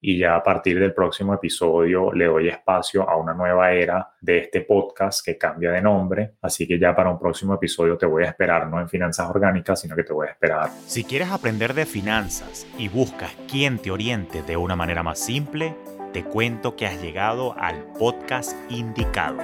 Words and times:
y 0.00 0.18
ya 0.18 0.36
a 0.36 0.42
partir 0.42 0.78
del 0.78 0.94
próximo 0.94 1.34
episodio 1.34 2.12
le 2.12 2.26
doy 2.26 2.48
espacio 2.48 3.08
a 3.08 3.16
una 3.16 3.34
nueva 3.34 3.72
era 3.72 4.12
de 4.20 4.38
este 4.38 4.62
podcast 4.62 5.24
que 5.24 5.36
cambia 5.36 5.70
de 5.70 5.82
nombre. 5.82 6.34
Así 6.40 6.66
que 6.66 6.78
ya 6.78 6.94
para 6.94 7.10
un 7.10 7.18
próximo 7.18 7.54
episodio 7.54 7.98
te 7.98 8.06
voy 8.06 8.24
a 8.24 8.28
esperar, 8.28 8.66
no 8.68 8.80
en 8.80 8.88
finanzas 8.88 9.28
orgánicas, 9.28 9.80
sino 9.80 9.94
que 9.94 10.04
te 10.04 10.12
voy 10.12 10.28
a 10.28 10.30
esperar. 10.30 10.70
Si 10.86 11.04
quieres 11.04 11.30
aprender 11.30 11.74
de 11.74 11.86
finanzas 11.86 12.66
y 12.78 12.88
buscas 12.88 13.34
quien 13.50 13.78
te 13.78 13.90
oriente 13.90 14.42
de 14.42 14.56
una 14.56 14.76
manera 14.76 15.02
más 15.02 15.18
simple, 15.18 15.74
te 16.12 16.24
cuento 16.24 16.76
que 16.76 16.86
has 16.86 17.00
llegado 17.00 17.54
al 17.58 17.84
podcast 17.98 18.56
indicado. 18.70 19.38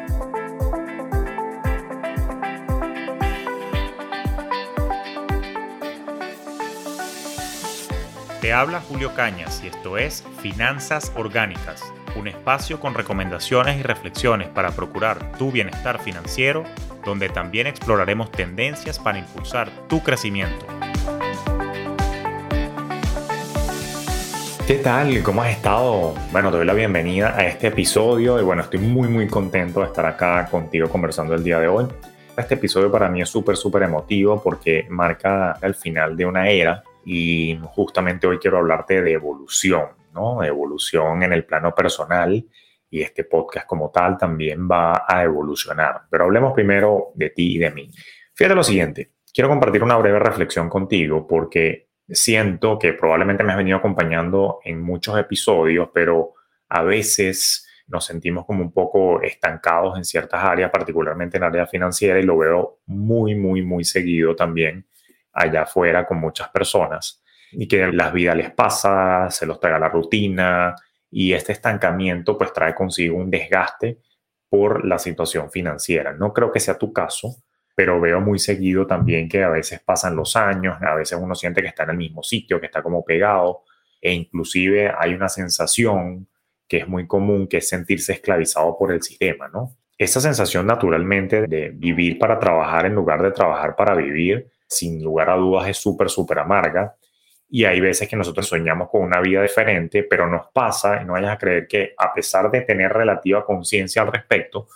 Te 8.46 8.52
habla 8.52 8.80
Julio 8.80 9.12
Cañas 9.12 9.60
y 9.64 9.66
esto 9.66 9.98
es 9.98 10.22
Finanzas 10.40 11.10
Orgánicas, 11.16 11.82
un 12.14 12.28
espacio 12.28 12.78
con 12.78 12.94
recomendaciones 12.94 13.80
y 13.80 13.82
reflexiones 13.82 14.46
para 14.46 14.70
procurar 14.70 15.32
tu 15.36 15.50
bienestar 15.50 16.00
financiero, 16.00 16.62
donde 17.04 17.28
también 17.28 17.66
exploraremos 17.66 18.30
tendencias 18.30 19.00
para 19.00 19.18
impulsar 19.18 19.68
tu 19.88 20.00
crecimiento. 20.00 20.64
¿Qué 24.68 24.74
tal? 24.76 25.24
¿Cómo 25.24 25.42
has 25.42 25.50
estado? 25.50 26.14
Bueno, 26.30 26.52
te 26.52 26.58
doy 26.58 26.66
la 26.66 26.74
bienvenida 26.74 27.36
a 27.36 27.48
este 27.48 27.66
episodio 27.66 28.38
y 28.38 28.44
bueno, 28.44 28.62
estoy 28.62 28.78
muy 28.78 29.08
muy 29.08 29.26
contento 29.26 29.80
de 29.80 29.86
estar 29.86 30.06
acá 30.06 30.46
contigo 30.48 30.88
conversando 30.88 31.34
el 31.34 31.42
día 31.42 31.58
de 31.58 31.66
hoy. 31.66 31.86
Este 32.36 32.54
episodio 32.54 32.92
para 32.92 33.08
mí 33.08 33.20
es 33.22 33.28
súper 33.28 33.56
súper 33.56 33.82
emotivo 33.82 34.40
porque 34.40 34.86
marca 34.88 35.58
el 35.62 35.74
final 35.74 36.16
de 36.16 36.26
una 36.26 36.48
era 36.48 36.84
y 37.08 37.56
justamente 37.62 38.26
hoy 38.26 38.38
quiero 38.38 38.58
hablarte 38.58 39.00
de 39.00 39.12
evolución, 39.12 39.90
¿no? 40.12 40.42
evolución 40.42 41.22
en 41.22 41.32
el 41.32 41.44
plano 41.44 41.72
personal 41.72 42.44
y 42.90 43.00
este 43.00 43.22
podcast 43.22 43.64
como 43.64 43.92
tal 43.92 44.18
también 44.18 44.68
va 44.68 45.04
a 45.06 45.22
evolucionar. 45.22 46.02
Pero 46.10 46.24
hablemos 46.24 46.52
primero 46.52 47.12
de 47.14 47.30
ti 47.30 47.54
y 47.54 47.58
de 47.58 47.70
mí. 47.70 47.88
Fíjate 48.34 48.56
lo 48.56 48.64
siguiente, 48.64 49.12
quiero 49.32 49.48
compartir 49.48 49.84
una 49.84 49.96
breve 49.96 50.18
reflexión 50.18 50.68
contigo 50.68 51.28
porque 51.28 51.90
siento 52.08 52.76
que 52.76 52.92
probablemente 52.92 53.44
me 53.44 53.52
has 53.52 53.58
venido 53.58 53.78
acompañando 53.78 54.58
en 54.64 54.82
muchos 54.82 55.16
episodios, 55.16 55.90
pero 55.94 56.34
a 56.68 56.82
veces 56.82 57.68
nos 57.86 58.04
sentimos 58.04 58.44
como 58.46 58.62
un 58.62 58.72
poco 58.72 59.22
estancados 59.22 59.96
en 59.96 60.04
ciertas 60.04 60.42
áreas, 60.42 60.72
particularmente 60.72 61.36
en 61.36 61.44
área 61.44 61.68
financiera, 61.68 62.18
y 62.18 62.24
lo 62.24 62.36
veo 62.36 62.80
muy, 62.86 63.36
muy, 63.36 63.62
muy 63.62 63.84
seguido 63.84 64.34
también 64.34 64.86
allá 65.36 65.62
afuera 65.62 66.06
con 66.06 66.18
muchas 66.18 66.48
personas 66.48 67.22
y 67.52 67.68
que 67.68 67.86
las 67.92 68.12
vidas 68.12 68.36
les 68.36 68.50
pasa, 68.50 69.30
se 69.30 69.46
los 69.46 69.60
trae 69.60 69.78
la 69.78 69.88
rutina 69.88 70.74
y 71.10 71.32
este 71.32 71.52
estancamiento 71.52 72.36
pues 72.36 72.52
trae 72.52 72.74
consigo 72.74 73.16
un 73.16 73.30
desgaste 73.30 74.00
por 74.48 74.84
la 74.84 74.98
situación 74.98 75.50
financiera. 75.50 76.12
No 76.12 76.32
creo 76.32 76.50
que 76.50 76.60
sea 76.60 76.78
tu 76.78 76.92
caso, 76.92 77.36
pero 77.74 78.00
veo 78.00 78.20
muy 78.20 78.38
seguido 78.38 78.86
también 78.86 79.28
que 79.28 79.42
a 79.42 79.50
veces 79.50 79.80
pasan 79.80 80.16
los 80.16 80.34
años, 80.36 80.76
a 80.80 80.94
veces 80.94 81.18
uno 81.20 81.34
siente 81.34 81.60
que 81.60 81.68
está 81.68 81.84
en 81.84 81.90
el 81.90 81.96
mismo 81.98 82.22
sitio, 82.22 82.58
que 82.58 82.66
está 82.66 82.82
como 82.82 83.04
pegado 83.04 83.62
e 84.00 84.12
inclusive 84.12 84.92
hay 84.96 85.14
una 85.14 85.28
sensación 85.28 86.28
que 86.68 86.78
es 86.78 86.88
muy 86.88 87.06
común, 87.06 87.46
que 87.46 87.58
es 87.58 87.68
sentirse 87.68 88.12
esclavizado 88.12 88.76
por 88.78 88.92
el 88.92 89.02
sistema, 89.02 89.48
¿no? 89.48 89.76
Esa 89.98 90.20
sensación 90.20 90.66
naturalmente 90.66 91.46
de 91.46 91.70
vivir 91.70 92.18
para 92.18 92.38
trabajar 92.38 92.86
en 92.86 92.94
lugar 92.94 93.22
de 93.22 93.30
trabajar 93.30 93.76
para 93.76 93.94
vivir, 93.94 94.50
sin 94.68 95.02
lugar 95.02 95.30
a 95.30 95.36
dudas 95.36 95.68
es 95.68 95.76
súper, 95.76 96.08
súper 96.08 96.38
amarga. 96.38 96.96
Y 97.48 97.64
hay 97.64 97.80
veces 97.80 98.08
que 98.08 98.16
nosotros 98.16 98.48
soñamos 98.48 98.90
con 98.90 99.02
una 99.02 99.20
vida 99.20 99.42
diferente, 99.42 100.02
pero 100.02 100.26
nos 100.26 100.48
pasa, 100.52 101.00
y 101.00 101.04
no 101.04 101.12
vayas 101.12 101.34
a 101.34 101.38
creer 101.38 101.68
que 101.68 101.94
a 101.96 102.12
pesar 102.12 102.50
de 102.50 102.62
tener 102.62 102.92
relativa 102.92 103.44
conciencia 103.44 104.02
al 104.02 104.12
respecto, 104.12 104.66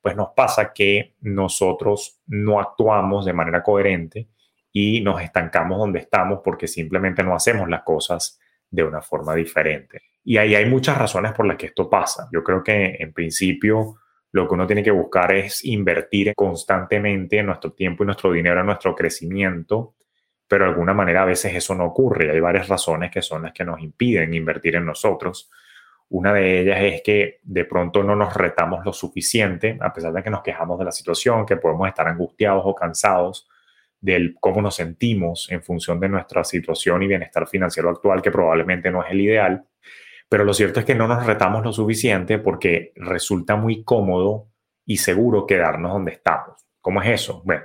pues 0.00 0.16
nos 0.16 0.30
pasa 0.34 0.72
que 0.72 1.14
nosotros 1.20 2.20
no 2.26 2.60
actuamos 2.60 3.24
de 3.24 3.32
manera 3.32 3.62
coherente 3.62 4.28
y 4.72 5.00
nos 5.00 5.20
estancamos 5.22 5.78
donde 5.78 6.00
estamos 6.00 6.40
porque 6.42 6.66
simplemente 6.66 7.22
no 7.22 7.34
hacemos 7.34 7.68
las 7.68 7.82
cosas 7.82 8.40
de 8.70 8.82
una 8.82 9.02
forma 9.02 9.34
diferente. 9.34 10.02
Y 10.24 10.38
ahí 10.38 10.54
hay 10.54 10.66
muchas 10.66 10.96
razones 10.96 11.32
por 11.32 11.46
las 11.46 11.56
que 11.56 11.66
esto 11.66 11.90
pasa. 11.90 12.28
Yo 12.32 12.42
creo 12.42 12.62
que 12.62 12.96
en 12.98 13.12
principio 13.12 13.96
lo 14.32 14.48
que 14.48 14.54
uno 14.54 14.66
tiene 14.66 14.82
que 14.82 14.90
buscar 14.90 15.32
es 15.34 15.64
invertir 15.64 16.34
constantemente 16.34 17.42
nuestro 17.42 17.72
tiempo 17.72 18.02
y 18.02 18.06
nuestro 18.06 18.32
dinero 18.32 18.60
en 18.60 18.66
nuestro 18.66 18.94
crecimiento, 18.94 19.94
pero 20.48 20.64
de 20.64 20.70
alguna 20.70 20.94
manera 20.94 21.22
a 21.22 21.26
veces 21.26 21.54
eso 21.54 21.74
no 21.74 21.84
ocurre. 21.84 22.30
Hay 22.30 22.40
varias 22.40 22.68
razones 22.68 23.10
que 23.10 23.20
son 23.22 23.42
las 23.42 23.52
que 23.52 23.64
nos 23.64 23.80
impiden 23.80 24.32
invertir 24.32 24.76
en 24.76 24.86
nosotros. 24.86 25.50
Una 26.08 26.32
de 26.32 26.60
ellas 26.60 26.78
es 26.80 27.02
que 27.02 27.40
de 27.42 27.64
pronto 27.66 28.02
no 28.02 28.16
nos 28.16 28.34
retamos 28.34 28.84
lo 28.84 28.92
suficiente, 28.92 29.78
a 29.80 29.92
pesar 29.92 30.12
de 30.12 30.22
que 30.22 30.30
nos 30.30 30.42
quejamos 30.42 30.78
de 30.78 30.86
la 30.86 30.92
situación, 30.92 31.44
que 31.44 31.56
podemos 31.56 31.86
estar 31.88 32.08
angustiados 32.08 32.62
o 32.64 32.74
cansados 32.74 33.48
del 34.00 34.34
cómo 34.40 34.62
nos 34.62 34.76
sentimos 34.76 35.50
en 35.50 35.62
función 35.62 36.00
de 36.00 36.08
nuestra 36.08 36.42
situación 36.42 37.02
y 37.02 37.06
bienestar 37.06 37.46
financiero 37.46 37.90
actual, 37.90 38.20
que 38.20 38.30
probablemente 38.30 38.90
no 38.90 39.04
es 39.04 39.10
el 39.10 39.20
ideal 39.20 39.64
pero 40.32 40.44
lo 40.44 40.54
cierto 40.54 40.80
es 40.80 40.86
que 40.86 40.94
no 40.94 41.06
nos 41.06 41.26
retamos 41.26 41.62
lo 41.62 41.74
suficiente 41.74 42.38
porque 42.38 42.94
resulta 42.96 43.54
muy 43.54 43.84
cómodo 43.84 44.48
y 44.86 44.96
seguro 44.96 45.46
quedarnos 45.46 45.92
donde 45.92 46.12
estamos. 46.12 46.66
¿Cómo 46.80 47.02
es 47.02 47.10
eso? 47.10 47.42
Bueno, 47.44 47.64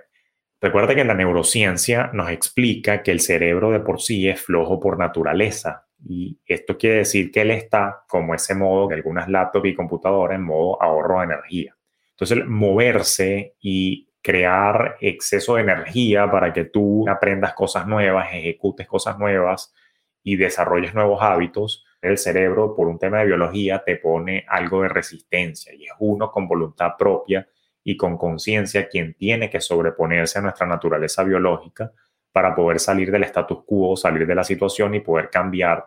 recuerda 0.60 0.94
que 0.94 1.06
la 1.06 1.14
neurociencia 1.14 2.10
nos 2.12 2.30
explica 2.30 3.04
que 3.04 3.12
el 3.12 3.22
cerebro 3.22 3.72
de 3.72 3.80
por 3.80 4.02
sí 4.02 4.28
es 4.28 4.42
flojo 4.42 4.82
por 4.82 5.00
naturaleza. 5.00 5.88
Y 6.06 6.42
esto 6.46 6.78
quiere 6.78 6.98
decir 6.98 7.32
que 7.32 7.40
él 7.40 7.52
está, 7.52 8.04
como 8.06 8.36
ese 8.36 8.54
modo 8.54 8.90
que 8.90 8.96
algunas 8.96 9.30
laptops 9.30 9.70
y 9.70 9.74
computadoras, 9.74 10.36
en 10.36 10.44
modo 10.44 10.84
ahorro 10.84 11.20
de 11.20 11.24
energía. 11.24 11.74
Entonces, 12.10 12.46
moverse 12.46 13.56
y 13.62 14.10
crear 14.22 14.98
exceso 15.00 15.56
de 15.56 15.62
energía 15.62 16.30
para 16.30 16.52
que 16.52 16.66
tú 16.66 17.08
aprendas 17.08 17.54
cosas 17.54 17.88
nuevas, 17.88 18.28
ejecutes 18.34 18.90
cosas 18.90 19.18
nuevas 19.18 19.74
y 20.22 20.36
desarrolles 20.36 20.94
nuevos 20.94 21.22
hábitos, 21.22 21.86
el 22.02 22.18
cerebro, 22.18 22.76
por 22.76 22.88
un 22.88 23.00
tema 23.00 23.20
de 23.20 23.26
biología, 23.26 23.84
te 23.84 23.98
pone 23.98 24.46
algo 24.48 24.84
de 24.84 24.90
resistencia 24.90 25.74
y 25.74 25.86
es 25.86 25.94
uno 26.00 26.32
con 26.32 26.48
voluntad 26.48 26.92
propia 26.98 27.48
y 27.84 27.98
con 27.98 28.18
conciencia 28.18 28.88
quien 28.88 29.14
tiene 29.14 29.50
que 29.50 29.62
sobreponerse 29.62 30.40
a 30.40 30.42
nuestra 30.42 30.68
naturaleza 30.68 31.24
biológica 31.24 31.92
para 32.32 32.54
poder 32.56 32.80
salir 32.80 33.12
del 33.12 33.24
status 33.24 33.64
quo, 33.66 33.96
salir 33.96 34.28
de 34.28 34.36
la 34.36 34.44
situación 34.44 34.94
y 34.94 35.00
poder 35.00 35.30
cambiar 35.30 35.86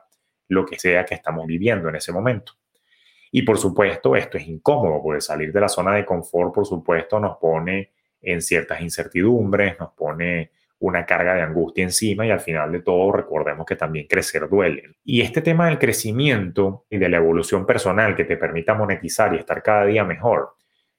lo 0.49 0.67
que 0.67 0.79
sea 0.79 1.05
que 1.05 1.15
estamos 1.15 1.47
viviendo 1.47 1.89
en 1.89 1.97
ese 1.97 2.13
momento. 2.13 2.55
Y 3.31 3.43
por 3.43 3.59
supuesto, 3.59 4.17
esto 4.17 4.37
es 4.37 4.49
incómodo, 4.49 5.01
porque 5.03 5.21
salir 5.21 5.53
de 5.53 5.61
la 5.61 5.69
zona 5.69 5.95
de 5.95 6.05
confort, 6.05 6.53
por 6.53 6.67
supuesto, 6.67 7.21
nos 7.21 7.37
pone 7.39 7.93
en 8.21 8.43
ciertas 8.43 8.81
incertidumbres, 8.81 9.79
nos 9.79 9.93
pone 9.93 10.51
una 10.81 11.07
carga 11.07 11.35
de 11.35 11.43
angustia 11.43 11.85
encima 11.85 12.27
y 12.27 12.31
al 12.31 12.41
final 12.41 12.73
de 12.73 12.81
todo 12.81 13.13
recordemos 13.13 13.67
que 13.67 13.77
también 13.77 14.07
crecer 14.07 14.49
duele. 14.49 14.97
Y 15.05 15.21
este 15.21 15.43
tema 15.43 15.69
del 15.69 15.79
crecimiento 15.79 16.87
y 16.91 16.99
de 16.99 17.09
la 17.09 17.19
evolución 17.19 17.67
personal 17.67 18.17
que 18.17 18.25
te 18.25 18.37
permita 18.37 18.75
monetizar 18.75 19.35
y 19.35 19.39
estar 19.39 19.63
cada 19.63 19.85
día 19.85 20.05
mejor 20.05 20.55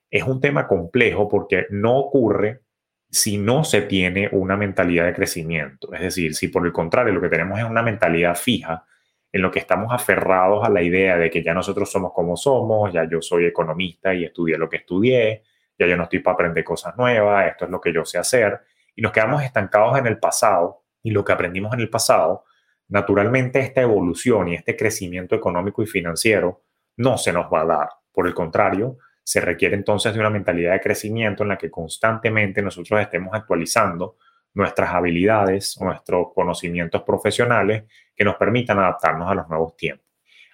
es 0.09 0.23
un 0.23 0.39
tema 0.39 0.67
complejo 0.67 1.27
porque 1.27 1.65
no 1.71 1.97
ocurre 1.97 2.61
si 3.09 3.37
no 3.37 3.63
se 3.63 3.81
tiene 3.81 4.29
una 4.31 4.55
mentalidad 4.55 5.05
de 5.05 5.13
crecimiento. 5.13 5.93
Es 5.93 6.01
decir, 6.01 6.35
si 6.35 6.47
por 6.47 6.65
el 6.65 6.71
contrario 6.71 7.13
lo 7.13 7.21
que 7.21 7.29
tenemos 7.29 7.59
es 7.59 7.65
una 7.65 7.81
mentalidad 7.81 8.35
fija, 8.35 8.85
en 9.31 9.41
lo 9.41 9.49
que 9.49 9.59
estamos 9.59 9.93
aferrados 9.93 10.65
a 10.65 10.69
la 10.69 10.81
idea 10.81 11.17
de 11.17 11.29
que 11.29 11.41
ya 11.41 11.53
nosotros 11.53 11.89
somos 11.89 12.11
como 12.13 12.35
somos, 12.35 12.91
ya 12.91 13.07
yo 13.09 13.21
soy 13.21 13.45
economista 13.45 14.13
y 14.13 14.25
estudié 14.25 14.57
lo 14.57 14.67
que 14.67 14.77
estudié, 14.77 15.43
ya 15.79 15.87
yo 15.87 15.95
no 15.95 16.03
estoy 16.03 16.19
para 16.19 16.33
aprender 16.35 16.63
cosas 16.63 16.97
nuevas, 16.97 17.47
esto 17.47 17.65
es 17.65 17.71
lo 17.71 17.79
que 17.79 17.93
yo 17.93 18.03
sé 18.03 18.17
hacer, 18.17 18.59
nos 19.01 19.11
quedamos 19.11 19.43
estancados 19.43 19.97
en 19.97 20.05
el 20.05 20.19
pasado 20.19 20.83
y 21.01 21.09
lo 21.09 21.25
que 21.25 21.33
aprendimos 21.33 21.73
en 21.73 21.79
el 21.79 21.89
pasado, 21.89 22.45
naturalmente 22.87 23.59
esta 23.59 23.81
evolución 23.81 24.49
y 24.49 24.55
este 24.55 24.77
crecimiento 24.77 25.35
económico 25.35 25.81
y 25.81 25.87
financiero 25.87 26.61
no 26.97 27.17
se 27.17 27.33
nos 27.33 27.51
va 27.51 27.61
a 27.61 27.65
dar. 27.65 27.89
Por 28.11 28.27
el 28.27 28.35
contrario, 28.35 28.99
se 29.23 29.41
requiere 29.41 29.75
entonces 29.75 30.13
de 30.13 30.19
una 30.19 30.29
mentalidad 30.29 30.73
de 30.73 30.81
crecimiento 30.81 31.41
en 31.41 31.49
la 31.49 31.57
que 31.57 31.71
constantemente 31.71 32.61
nosotros 32.61 33.01
estemos 33.01 33.33
actualizando 33.33 34.17
nuestras 34.53 34.93
habilidades, 34.93 35.79
nuestros 35.81 36.27
conocimientos 36.35 37.01
profesionales 37.01 37.85
que 38.15 38.23
nos 38.23 38.35
permitan 38.35 38.77
adaptarnos 38.77 39.31
a 39.31 39.33
los 39.33 39.49
nuevos 39.49 39.75
tiempos. 39.75 40.05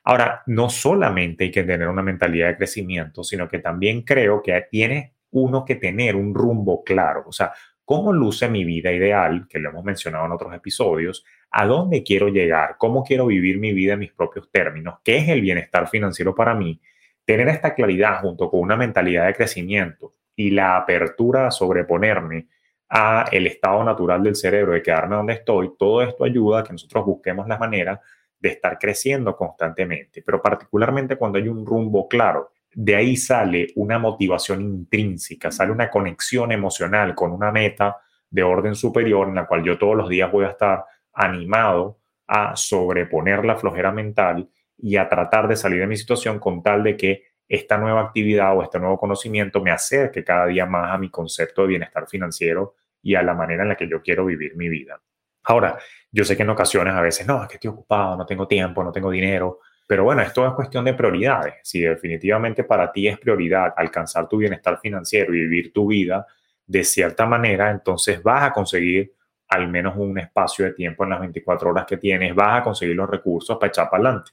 Ahora, 0.06 0.44
no 0.46 0.70
solamente 0.70 1.46
hay 1.46 1.52
que 1.52 1.64
tener 1.64 1.90
una 1.90 2.02
mentalidad 2.02 2.48
de 2.48 2.56
crecimiento, 2.56 3.26
sino 3.26 3.46
que 3.50 3.60
también 3.60 4.04
creo 4.04 4.42
que 4.42 4.68
tiene 4.72 5.16
uno 5.32 5.66
que 5.66 5.76
tener 5.76 6.16
un 6.16 6.34
rumbo 6.34 6.82
claro. 6.84 7.26
O 7.28 7.34
sea, 7.34 7.52
cómo 7.88 8.12
luce 8.12 8.50
mi 8.50 8.66
vida 8.66 8.92
ideal, 8.92 9.48
que 9.48 9.60
lo 9.60 9.70
hemos 9.70 9.86
mencionado 9.86 10.26
en 10.26 10.34
otros 10.34 10.54
episodios, 10.54 11.24
a 11.50 11.66
dónde 11.66 12.04
quiero 12.04 12.28
llegar, 12.28 12.76
cómo 12.78 13.02
quiero 13.02 13.28
vivir 13.28 13.60
mi 13.60 13.72
vida 13.72 13.94
en 13.94 14.00
mis 14.00 14.12
propios 14.12 14.52
términos, 14.52 14.96
qué 15.06 15.20
es 15.20 15.30
el 15.30 15.40
bienestar 15.40 15.88
financiero 15.88 16.36
para 16.36 16.54
mí, 16.54 16.82
tener 17.24 17.48
esta 17.48 17.74
claridad 17.74 18.20
junto 18.20 18.50
con 18.50 18.60
una 18.60 18.76
mentalidad 18.76 19.26
de 19.26 19.36
crecimiento 19.36 20.12
y 20.36 20.50
la 20.50 20.76
apertura 20.76 21.48
a 21.48 21.52
sobreponerme 21.52 22.50
a 22.90 23.30
el 23.32 23.48
estado 23.48 23.82
natural 23.86 24.22
del 24.22 24.36
cerebro 24.36 24.74
de 24.74 24.84
quedarme 24.84 25.16
donde 25.16 25.36
estoy, 25.36 25.72
todo 25.80 26.02
esto 26.02 26.26
ayuda 26.26 26.60
a 26.60 26.64
que 26.66 26.74
nosotros 26.74 27.06
busquemos 27.06 27.48
la 27.48 27.58
manera 27.58 28.02
de 28.38 28.50
estar 28.50 28.78
creciendo 28.78 29.34
constantemente, 29.38 30.22
pero 30.26 30.42
particularmente 30.42 31.16
cuando 31.16 31.38
hay 31.38 31.48
un 31.48 31.66
rumbo 31.66 32.10
claro. 32.10 32.52
De 32.80 32.96
ahí 32.96 33.18
sale 33.18 33.70
una 33.76 33.98
motivación 33.98 34.62
intrínseca, 34.62 35.50
sale 35.50 35.72
una 35.72 35.90
conexión 35.90 36.52
emocional 36.52 37.16
con 37.16 37.32
una 37.32 37.52
meta 37.52 37.98
de 38.30 38.44
orden 38.44 38.76
superior 38.76 39.28
en 39.28 39.34
la 39.34 39.48
cual 39.48 39.64
yo 39.64 39.80
todos 39.80 39.96
los 39.96 40.08
días 40.08 40.32
voy 40.32 40.46
a 40.46 40.50
estar 40.50 40.86
animado 41.12 41.98
a 42.28 42.56
sobreponer 42.56 43.44
la 43.46 43.56
flojera 43.56 43.92
mental 43.92 44.48
y 44.78 44.96
a 44.96 45.10
tratar 45.10 45.48
de 45.48 45.56
salir 45.56 45.80
de 45.80 45.88
mi 45.88 45.98
situación 45.98 46.38
con 46.38 46.62
tal 46.62 46.84
de 46.84 46.96
que 46.96 47.24
esta 47.48 47.80
nueva 47.80 48.02
actividad 48.02 48.56
o 48.56 48.62
este 48.62 48.78
nuevo 48.78 49.00
conocimiento 49.00 49.60
me 49.60 49.72
acerque 49.72 50.24
cada 50.24 50.46
día 50.46 50.68
más 50.68 50.94
a 50.94 51.00
mi 51.00 51.10
concepto 51.10 51.64
de 51.64 51.70
bienestar 51.70 52.08
financiero 52.08 52.76
y 53.02 53.16
a 53.16 53.24
la 53.24 53.34
manera 53.34 53.64
en 53.64 53.70
la 53.70 53.76
que 53.76 53.90
yo 53.90 54.04
quiero 54.04 54.24
vivir 54.24 54.56
mi 54.56 54.70
vida. 54.70 55.02
Ahora, 55.46 55.80
yo 56.12 56.24
sé 56.24 56.38
que 56.38 56.44
en 56.44 56.52
ocasiones 56.52 56.94
a 56.94 57.02
veces, 57.02 57.26
no, 57.26 57.42
es 57.42 57.50
que 57.50 57.56
estoy 57.56 57.72
ocupado, 57.72 58.18
no 58.18 58.26
tengo 58.28 58.48
tiempo, 58.48 58.84
no 58.84 58.92
tengo 58.92 59.10
dinero, 59.10 59.62
pero 59.88 60.04
bueno, 60.04 60.22
esto 60.22 60.46
es 60.46 60.54
cuestión 60.54 60.84
de 60.84 60.94
prioridades. 60.94 61.56
Si 61.64 61.80
definitivamente 61.80 62.66
para 62.66 62.92
ti 62.92 63.08
es 63.08 63.18
prioridad 63.18 63.74
alcanzar 63.76 64.28
tu 64.28 64.38
bienestar 64.38 64.80
financiero 64.82 65.34
y 65.34 65.40
vivir 65.40 65.72
tu 65.72 65.88
vida 65.88 66.28
de 66.66 66.84
cierta 66.84 67.26
manera, 67.26 67.72
entonces 67.72 68.22
vas 68.22 68.44
a 68.44 68.52
conseguir 68.52 69.14
al 69.48 69.70
menos 69.70 69.96
un 69.96 70.20
espacio 70.20 70.66
de 70.66 70.74
tiempo 70.74 71.06
en 71.06 71.12
las 71.12 71.22
24 71.22 71.70
horas 71.70 71.86
que 71.86 71.96
tienes, 71.96 72.36
vas 72.36 72.60
a 72.60 72.64
conseguir 72.64 72.98
los 72.98 73.10
recursos 73.10 73.58
para 73.58 73.70
echar 73.70 73.90
para 73.90 74.04
adelante. 74.04 74.32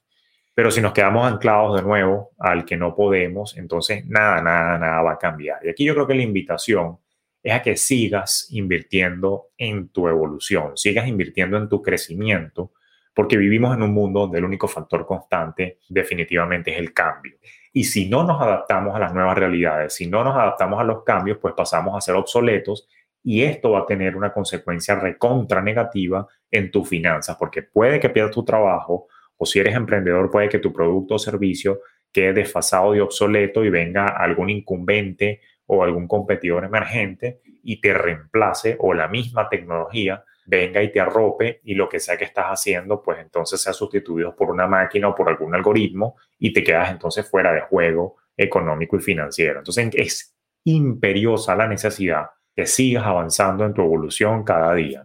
Pero 0.53 0.73
si 0.73 0.81
nos 0.81 0.93
quedamos 0.93 1.25
anclados 1.25 1.77
de 1.77 1.83
nuevo 1.83 2.33
al 2.39 2.65
que 2.65 2.77
no 2.77 2.95
podemos, 2.95 3.57
entonces 3.57 4.05
nada, 4.07 4.41
nada, 4.41 4.77
nada 4.77 5.03
va 5.03 5.13
a 5.13 5.19
cambiar. 5.19 5.65
Y 5.65 5.69
aquí 5.69 5.85
yo 5.85 5.95
creo 5.95 6.07
que 6.07 6.15
la 6.15 6.23
invitación 6.23 6.99
es 7.43 7.53
a 7.53 7.63
que 7.63 7.77
sigas 7.77 8.49
invirtiendo 8.51 9.51
en 9.57 9.89
tu 9.89 10.09
evolución, 10.09 10.77
sigas 10.77 11.07
invirtiendo 11.07 11.57
en 11.59 11.69
tu 11.69 11.83
crecimiento, 11.83 12.73
porque 13.15 13.37
vivimos 13.37 13.75
en 13.75 13.83
un 13.83 13.95
mundo 13.95 14.21
donde 14.21 14.39
el 14.39 14.45
único 14.45 14.67
factor 14.67 15.07
constante 15.07 15.79
definitivamente 15.89 16.73
es 16.73 16.79
el 16.79 16.93
cambio. 16.93 17.37
Y 17.73 17.85
si 17.85 18.09
no 18.09 18.25
nos 18.25 18.41
adaptamos 18.41 18.95
a 18.95 18.99
las 18.99 19.15
nuevas 19.15 19.39
realidades, 19.39 19.95
si 19.95 20.07
no 20.07 20.25
nos 20.25 20.35
adaptamos 20.35 20.81
a 20.81 20.85
los 20.85 21.05
cambios, 21.05 21.39
pues 21.41 21.55
pasamos 21.55 21.97
a 21.97 22.01
ser 22.01 22.17
obsoletos 22.17 22.89
y 23.23 23.43
esto 23.43 23.71
va 23.71 23.81
a 23.81 23.87
tener 23.87 24.17
una 24.17 24.33
consecuencia 24.33 24.97
recontra 24.97 25.63
negativa 25.63 26.27
en 26.51 26.71
tus 26.71 26.89
finanzas, 26.89 27.37
porque 27.39 27.63
puede 27.63 27.99
que 27.99 28.11
pierdas 28.11 28.35
tu 28.35 28.45
trabajo, 28.45 29.07
o 29.37 29.47
si 29.47 29.59
eres 29.59 29.75
emprendedor, 29.75 30.31
puede 30.31 30.49
que 30.49 30.59
tu 30.59 30.73
producto 30.73 31.15
o 31.15 31.19
servicio 31.19 31.81
quede 32.13 32.33
desfasado 32.35 32.95
y 32.95 33.01
obsoleto 33.01 33.65
y 33.65 33.71
venga 33.71 34.07
algún 34.07 34.51
incumbente 34.51 35.41
o 35.67 35.83
algún 35.83 36.07
competidor 36.07 36.65
emergente 36.65 37.41
y 37.63 37.81
te 37.81 37.95
reemplace 37.95 38.77
o 38.79 38.93
la 38.95 39.09
misma 39.09 39.49
tecnología 39.49 40.23
venga 40.47 40.83
y 40.83 40.93
te 40.93 41.01
arrope 41.01 41.61
y 41.65 41.75
lo 41.75 41.89
que 41.89 42.01
sea 42.01 42.17
que 42.17 42.25
estás 42.25 42.47
haciendo, 42.47 43.03
pues 43.03 43.19
entonces 43.21 43.61
sea 43.61 43.73
sustituido 43.73 44.35
por 44.35 44.51
una 44.51 44.67
máquina 44.67 45.09
o 45.09 45.15
por 45.15 45.29
algún 45.29 45.55
algoritmo 45.55 46.17
y 46.39 46.53
te 46.53 46.63
quedas 46.63 46.91
entonces 46.91 47.29
fuera 47.29 47.53
de 47.53 47.63
juego 47.63 48.17
económico 48.37 48.97
y 48.97 49.01
financiero. 49.01 49.59
Entonces 49.59 49.91
es 49.95 50.35
imperiosa 50.65 51.55
la 51.55 51.67
necesidad 51.67 52.27
que 52.55 52.67
sigas 52.67 53.05
avanzando 53.05 53.65
en 53.65 53.75
tu 53.75 53.83
evolución 53.83 54.45
cada 54.45 54.75
día. 54.75 55.05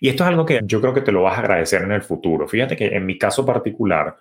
Y 0.00 0.08
esto 0.08 0.24
es 0.24 0.28
algo 0.28 0.44
que 0.44 0.60
yo 0.64 0.80
creo 0.80 0.94
que 0.94 1.00
te 1.00 1.12
lo 1.12 1.22
vas 1.22 1.36
a 1.36 1.40
agradecer 1.40 1.82
en 1.82 1.92
el 1.92 2.02
futuro. 2.02 2.48
Fíjate 2.48 2.76
que 2.76 2.86
en 2.86 3.06
mi 3.06 3.16
caso 3.16 3.46
particular, 3.46 4.16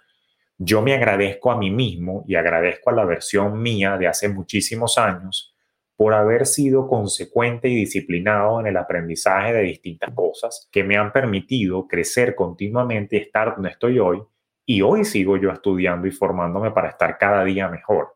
yo 0.57 0.81
me 0.81 0.93
agradezco 0.93 1.51
a 1.51 1.57
mí 1.57 1.71
mismo 1.71 2.23
y 2.27 2.35
agradezco 2.35 2.89
a 2.89 2.93
la 2.93 3.05
versión 3.05 3.61
mía 3.61 3.97
de 3.97 4.07
hace 4.07 4.29
muchísimos 4.29 4.97
años 4.97 5.55
por 5.97 6.13
haber 6.13 6.45
sido 6.45 6.87
consecuente 6.87 7.67
y 7.67 7.75
disciplinado 7.75 8.59
en 8.59 8.67
el 8.67 8.77
aprendizaje 8.77 9.51
de 9.51 9.63
distintas 9.63 10.13
cosas 10.13 10.69
que 10.71 10.83
me 10.83 10.95
han 10.95 11.11
permitido 11.11 11.87
crecer 11.87 12.35
continuamente 12.35 13.17
y 13.17 13.19
estar 13.19 13.55
donde 13.55 13.71
estoy 13.71 13.97
hoy. 13.97 14.21
Y 14.63 14.83
hoy 14.83 15.03
sigo 15.05 15.37
yo 15.37 15.49
estudiando 15.49 16.07
y 16.07 16.11
formándome 16.11 16.69
para 16.69 16.89
estar 16.89 17.17
cada 17.17 17.43
día 17.43 17.67
mejor. 17.67 18.15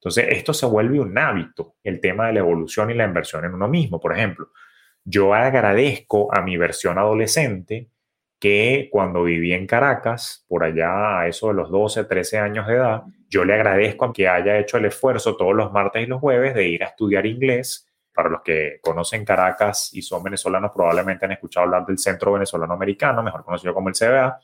Entonces, 0.00 0.26
esto 0.30 0.52
se 0.52 0.66
vuelve 0.66 0.98
un 0.98 1.16
hábito, 1.16 1.76
el 1.84 2.00
tema 2.00 2.26
de 2.26 2.32
la 2.32 2.40
evolución 2.40 2.90
y 2.90 2.94
la 2.94 3.04
inversión 3.04 3.44
en 3.44 3.54
uno 3.54 3.68
mismo. 3.68 4.00
Por 4.00 4.16
ejemplo, 4.16 4.48
yo 5.04 5.32
agradezco 5.32 6.34
a 6.34 6.40
mi 6.42 6.56
versión 6.56 6.98
adolescente 6.98 7.90
que 8.40 8.88
cuando 8.90 9.22
viví 9.22 9.52
en 9.52 9.66
Caracas, 9.66 10.44
por 10.48 10.64
allá 10.64 11.20
a 11.20 11.28
eso 11.28 11.48
de 11.48 11.54
los 11.54 11.70
12, 11.70 12.04
13 12.04 12.38
años 12.38 12.66
de 12.66 12.74
edad, 12.74 13.02
yo 13.30 13.44
le 13.44 13.54
agradezco 13.54 14.06
a 14.06 14.12
que 14.12 14.28
haya 14.28 14.58
hecho 14.58 14.76
el 14.76 14.86
esfuerzo 14.86 15.36
todos 15.36 15.54
los 15.54 15.72
martes 15.72 16.02
y 16.02 16.06
los 16.06 16.20
jueves 16.20 16.52
de 16.52 16.68
ir 16.68 16.82
a 16.82 16.88
estudiar 16.88 17.26
inglés. 17.26 17.86
Para 18.12 18.28
los 18.28 18.42
que 18.42 18.80
conocen 18.82 19.24
Caracas 19.24 19.90
y 19.94 20.02
son 20.02 20.24
venezolanos, 20.24 20.72
probablemente 20.74 21.26
han 21.26 21.32
escuchado 21.32 21.64
hablar 21.64 21.86
del 21.86 21.96
Centro 21.96 22.32
Venezolano 22.32 22.74
Americano, 22.74 23.22
mejor 23.22 23.44
conocido 23.44 23.72
como 23.72 23.88
el 23.88 23.94
CBA. 23.94 24.40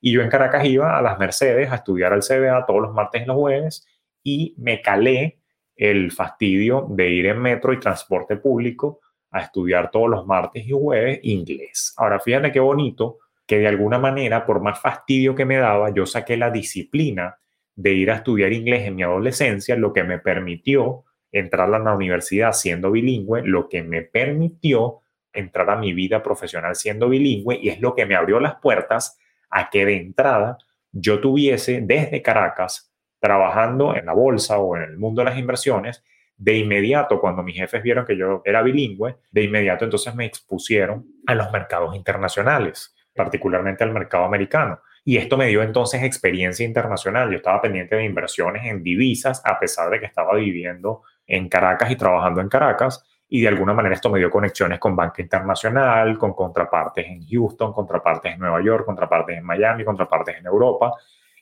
Y 0.00 0.12
yo 0.12 0.20
en 0.20 0.28
Caracas 0.28 0.64
iba 0.64 0.98
a 0.98 1.00
las 1.00 1.16
Mercedes 1.16 1.70
a 1.70 1.76
estudiar 1.76 2.12
al 2.12 2.22
CBA 2.22 2.66
todos 2.66 2.82
los 2.82 2.92
martes 2.92 3.22
y 3.22 3.24
los 3.24 3.36
jueves 3.36 3.86
y 4.24 4.54
me 4.58 4.82
calé 4.82 5.38
el 5.76 6.10
fastidio 6.10 6.86
de 6.90 7.08
ir 7.10 7.26
en 7.26 7.40
metro 7.40 7.72
y 7.72 7.78
transporte 7.78 8.36
público 8.36 9.00
a 9.30 9.42
estudiar 9.42 9.92
todos 9.92 10.10
los 10.10 10.26
martes 10.26 10.66
y 10.66 10.72
jueves 10.72 11.20
inglés. 11.22 11.94
Ahora, 11.96 12.18
fíjate 12.18 12.50
qué 12.50 12.60
bonito 12.60 13.18
que 13.46 13.58
de 13.58 13.68
alguna 13.68 13.98
manera, 13.98 14.44
por 14.44 14.60
más 14.60 14.80
fastidio 14.80 15.36
que 15.36 15.44
me 15.44 15.56
daba, 15.56 15.90
yo 15.90 16.04
saqué 16.04 16.36
la 16.36 16.50
disciplina 16.50 17.38
de 17.76 17.92
ir 17.92 18.10
a 18.10 18.16
estudiar 18.16 18.52
inglés 18.52 18.86
en 18.86 18.96
mi 18.96 19.02
adolescencia, 19.02 19.76
lo 19.76 19.92
que 19.92 20.04
me 20.04 20.18
permitió 20.18 21.04
entrar 21.32 21.72
a 21.74 21.78
la 21.78 21.94
universidad 21.94 22.52
siendo 22.52 22.90
bilingüe, 22.90 23.42
lo 23.42 23.68
que 23.68 23.82
me 23.82 24.02
permitió 24.02 25.00
entrar 25.32 25.68
a 25.70 25.76
mi 25.76 25.92
vida 25.92 26.22
profesional 26.22 26.76
siendo 26.76 27.08
bilingüe 27.08 27.58
y 27.60 27.68
es 27.68 27.80
lo 27.80 27.94
que 27.94 28.06
me 28.06 28.14
abrió 28.14 28.38
las 28.38 28.54
puertas 28.56 29.18
a 29.50 29.68
que 29.68 29.84
de 29.84 29.96
entrada 29.96 30.58
yo 30.92 31.20
tuviese 31.20 31.80
desde 31.82 32.22
Caracas 32.22 32.92
trabajando 33.18 33.96
en 33.96 34.06
la 34.06 34.12
bolsa 34.12 34.58
o 34.58 34.76
en 34.76 34.82
el 34.82 34.96
mundo 34.96 35.22
de 35.22 35.30
las 35.30 35.38
inversiones, 35.38 36.04
de 36.36 36.58
inmediato, 36.58 37.20
cuando 37.20 37.42
mis 37.42 37.56
jefes 37.56 37.82
vieron 37.82 38.04
que 38.04 38.16
yo 38.16 38.42
era 38.44 38.62
bilingüe, 38.62 39.16
de 39.30 39.42
inmediato 39.42 39.84
entonces 39.84 40.14
me 40.14 40.26
expusieron 40.26 41.06
a 41.26 41.34
los 41.34 41.50
mercados 41.50 41.96
internacionales, 41.96 42.94
particularmente 43.14 43.82
al 43.82 43.92
mercado 43.92 44.24
americano. 44.24 44.80
Y 45.04 45.18
esto 45.18 45.36
me 45.36 45.48
dio 45.48 45.62
entonces 45.62 46.02
experiencia 46.02 46.64
internacional. 46.64 47.30
Yo 47.30 47.36
estaba 47.36 47.60
pendiente 47.60 47.94
de 47.94 48.04
inversiones 48.04 48.64
en 48.64 48.82
divisas, 48.82 49.42
a 49.44 49.58
pesar 49.58 49.90
de 49.90 50.00
que 50.00 50.06
estaba 50.06 50.34
viviendo 50.34 51.02
en 51.26 51.48
Caracas 51.48 51.90
y 51.90 51.96
trabajando 51.96 52.40
en 52.40 52.48
Caracas. 52.48 53.04
Y 53.28 53.42
de 53.42 53.48
alguna 53.48 53.74
manera 53.74 53.94
esto 53.94 54.08
me 54.08 54.18
dio 54.18 54.30
conexiones 54.30 54.78
con 54.78 54.96
banca 54.96 55.20
internacional, 55.20 56.16
con 56.16 56.32
contrapartes 56.32 57.06
en 57.06 57.26
Houston, 57.26 57.72
contrapartes 57.72 58.32
en 58.32 58.38
Nueva 58.38 58.62
York, 58.62 58.86
contrapartes 58.86 59.36
en 59.36 59.44
Miami, 59.44 59.84
contrapartes 59.84 60.38
en 60.38 60.46
Europa. 60.46 60.92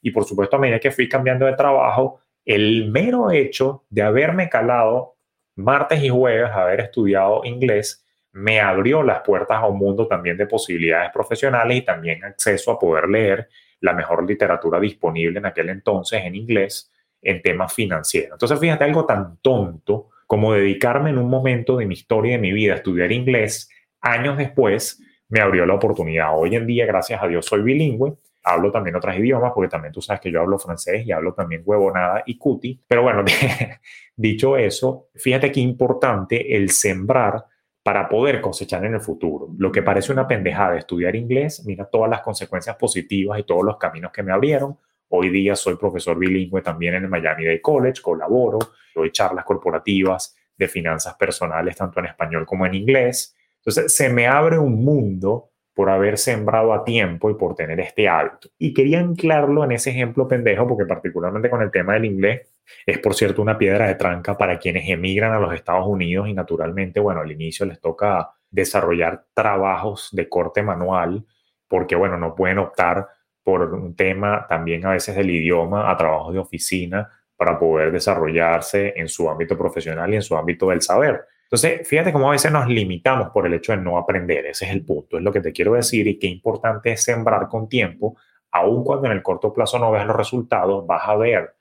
Y 0.01 0.11
por 0.11 0.25
supuesto, 0.25 0.57
a 0.57 0.59
medida 0.59 0.81
que 0.81 0.91
fui 0.91 1.09
cambiando 1.09 1.47
de 1.47 1.55
trabajo, 1.55 2.21
el 2.45 2.91
mero 2.91 3.31
hecho 3.31 3.85
de 3.91 4.03
haberme 4.03 4.49
calado 4.49 5.17
martes 5.55 6.03
y 6.03 6.09
jueves, 6.09 6.51
haber 6.51 6.81
estudiado 6.81 7.43
inglés, 7.45 8.02
me 8.33 8.61
abrió 8.61 9.03
las 9.03 9.21
puertas 9.21 9.59
a 9.59 9.67
un 9.67 9.79
mundo 9.79 10.07
también 10.07 10.37
de 10.37 10.47
posibilidades 10.47 11.11
profesionales 11.13 11.79
y 11.79 11.83
también 11.83 12.25
acceso 12.25 12.71
a 12.73 12.79
poder 12.79 13.09
leer 13.09 13.49
la 13.81 13.93
mejor 13.93 14.27
literatura 14.27 14.81
disponible 14.81 15.39
en 15.39 15.47
aquel 15.47 15.69
entonces 15.69 16.23
en 16.25 16.35
inglés 16.35 16.91
en 17.21 17.43
temas 17.43 17.73
financieros. 17.73 18.33
Entonces, 18.33 18.59
fíjate 18.59 18.85
algo 18.85 19.05
tan 19.05 19.37
tonto 19.39 20.11
como 20.27 20.55
dedicarme 20.55 21.11
en 21.11 21.19
un 21.19 21.29
momento 21.29 21.77
de 21.77 21.87
mi 21.87 21.95
historia 21.95 22.31
y 22.31 22.33
de 22.33 22.41
mi 22.41 22.53
vida 22.53 22.73
a 22.73 22.77
estudiar 22.77 23.13
inglés, 23.13 23.69
años 24.01 24.37
después 24.39 25.01
me 25.29 25.41
abrió 25.41 25.67
la 25.67 25.75
oportunidad. 25.75 26.37
Hoy 26.37 26.57
en 26.57 26.67
día, 26.67 26.87
gracias 26.87 27.23
a 27.23 27.29
Dios, 27.29 27.47
soy 27.47 27.63
bilingüe 27.63 28.17
hablo 28.45 28.71
también 28.71 28.97
otros 28.97 29.17
idiomas, 29.17 29.53
porque 29.55 29.71
también 29.71 29.93
tú 29.93 30.03
sabes 30.03 30.21
que 30.21 30.31
yo 30.31 30.41
hablo 30.41 30.59
francés 30.59 31.07
y 31.07 31.13
hablo 31.13 31.35
también 31.35 31.63
huevonada 31.65 32.23
y 32.27 32.37
cuti. 32.37 32.81
Pero 32.87 33.03
bueno, 33.03 33.25
dicho 34.17 34.57
eso, 34.57 35.09
fíjate 35.15 35.53
qué 35.53 35.61
importante 35.61 36.57
el 36.57 36.71
sembrar 36.71 37.45
para 37.83 38.09
poder 38.09 38.41
cosechar 38.41 38.85
en 38.85 38.95
el 38.95 39.01
futuro. 39.01 39.49
Lo 39.59 39.73
que 39.73 39.83
parece 39.83 40.13
una 40.13 40.29
pendejada 40.29 40.73
de 40.73 40.79
estudiar 40.79 41.17
inglés, 41.17 41.65
mira 41.67 41.85
todas 41.85 42.09
las 42.09 42.23
consecuencias 42.23 42.77
positivas 42.77 43.41
y 43.41 43.43
todos 43.43 43.65
los 43.65 43.77
caminos 43.77 44.13
que 44.13 44.23
me 44.23 44.33
abrieron. 44.33 44.79
Hoy 45.09 45.31
día 45.31 45.57
soy 45.57 45.77
profesor 45.77 46.17
bilingüe 46.17 46.63
también 46.63 46.95
en 46.95 47.05
el 47.05 47.11
Miami 47.11 47.45
Dade 47.45 47.61
College, 47.61 48.01
colaboro, 48.01 48.59
doy 48.95 49.11
charlas 49.11 49.45
corporativas 49.45 50.37
de 50.57 50.69
finanzas 50.69 51.15
personales 51.15 51.77
tanto 51.77 52.01
en 52.01 52.07
español 52.07 52.47
como 52.47 52.65
en 52.67 52.75
inglés. 52.75 53.37
Entonces, 53.57 53.95
se 53.95 54.09
me 54.09 54.27
abre 54.27 54.59
un 54.59 54.85
mundo 54.85 55.51
por 55.75 55.91
haber 55.91 56.19
sembrado 56.19 56.73
a 56.73 56.85
tiempo 56.85 57.31
y 57.31 57.35
por 57.35 57.55
tener 57.55 57.81
este 57.81 58.09
hábito. 58.09 58.49
Y 58.59 58.75
quería 58.75 59.01
anclarlo 59.01 59.65
en 59.65 59.73
ese 59.73 59.91
ejemplo 59.91 60.29
pendejo, 60.29 60.69
porque 60.69 60.87
particularmente 60.87 61.51
con 61.51 61.63
el 61.63 61.71
tema 61.71 61.95
del 61.95 62.05
inglés, 62.05 62.52
es 62.87 62.99
por 62.99 63.15
cierto 63.15 63.43
una 63.43 63.59
piedra 63.59 63.89
de 63.89 63.95
tranca 63.95 64.37
para 64.37 64.59
quienes 64.59 64.89
emigran 64.89 65.33
a 65.33 65.39
los 65.39 65.55
Estados 65.55 65.87
Unidos 65.87 66.29
y 66.29 66.35
naturalmente, 66.35 67.01
bueno, 67.01 67.21
al 67.21 67.31
inicio 67.31 67.67
les 67.67 67.81
toca 67.81 68.31
desarrollar 68.51 69.25
trabajos 69.35 70.11
de 70.13 70.29
corte 70.29 70.63
manual, 70.63 71.25
porque, 71.69 71.97
bueno, 71.97 72.19
no 72.19 72.35
pueden 72.35 72.59
optar 72.59 73.09
por 73.43 73.75
un 73.75 73.97
tema 73.97 74.47
también 74.49 74.87
a 74.87 74.91
veces 74.93 75.17
del 75.17 75.31
idioma 75.31 75.91
a 75.91 75.97
trabajos 75.97 76.33
de 76.33 76.39
oficina 76.39 77.09
para 77.37 77.59
poder 77.59 77.91
desarrollarse 77.91 78.95
en 78.97 79.09
su 79.09 79.29
ámbito 79.29 79.57
profesional 79.57 80.13
y 80.13 80.17
en 80.17 80.23
su 80.23 80.37
ámbito 80.37 80.69
del 80.69 80.83
saber. 80.83 81.23
Entonces, 81.45 81.87
fíjate 81.87 82.13
cómo 82.13 82.29
a 82.29 82.33
veces 82.33 82.53
nos 82.53 82.69
limitamos 82.69 83.31
por 83.31 83.47
el 83.47 83.55
hecho 83.55 83.73
de 83.73 83.79
no 83.79 83.99
aprender. 83.99 84.47
Ese 84.47 84.67
es 84.67 84.71
el 84.71 84.85
punto, 84.85 85.19
es 85.19 85.23
lo 85.23 85.33
que 85.33 85.41
te 85.41 85.53
quiero 85.53 85.75
decir 85.75 86.07
y 86.07 86.19
qué 86.19 86.27
importante 86.27 86.93
es 86.93 87.03
sembrar 87.03 87.49
con 87.49 87.69
tiempo 87.69 88.17
aun 88.53 88.85
cuando 88.85 89.07
en 89.07 89.13
el 89.13 89.23
corto 89.23 89.53
plazo 89.53 89.79
no 89.79 89.91
veas 89.91 90.07
los 90.07 90.17
resultados, 90.17 90.87
vas 90.87 91.09
a 91.09 91.17
ver 91.17 91.55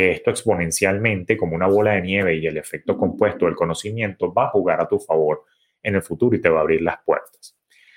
esto 0.00 0.30
exponencialmente, 0.30 1.36
como 1.36 1.54
una 1.54 1.66
bola 1.66 1.92
de 1.92 2.02
nieve 2.02 2.36
y 2.36 2.46
el 2.46 2.56
efecto 2.56 2.96
compuesto 2.96 3.46
del 3.46 3.54
conocimiento, 3.54 4.32
va 4.32 4.46
a 4.46 4.50
jugar 4.50 4.80
a 4.80 4.88
tu 4.88 4.98
favor 4.98 5.44
en 5.82 5.94
el 5.94 6.02
futuro 6.02 6.36
y 6.36 6.40
te 6.40 6.48
va 6.48 6.58
a 6.58 6.62
abrir 6.62 6.82
las 6.82 6.98
puertas. 7.04 7.56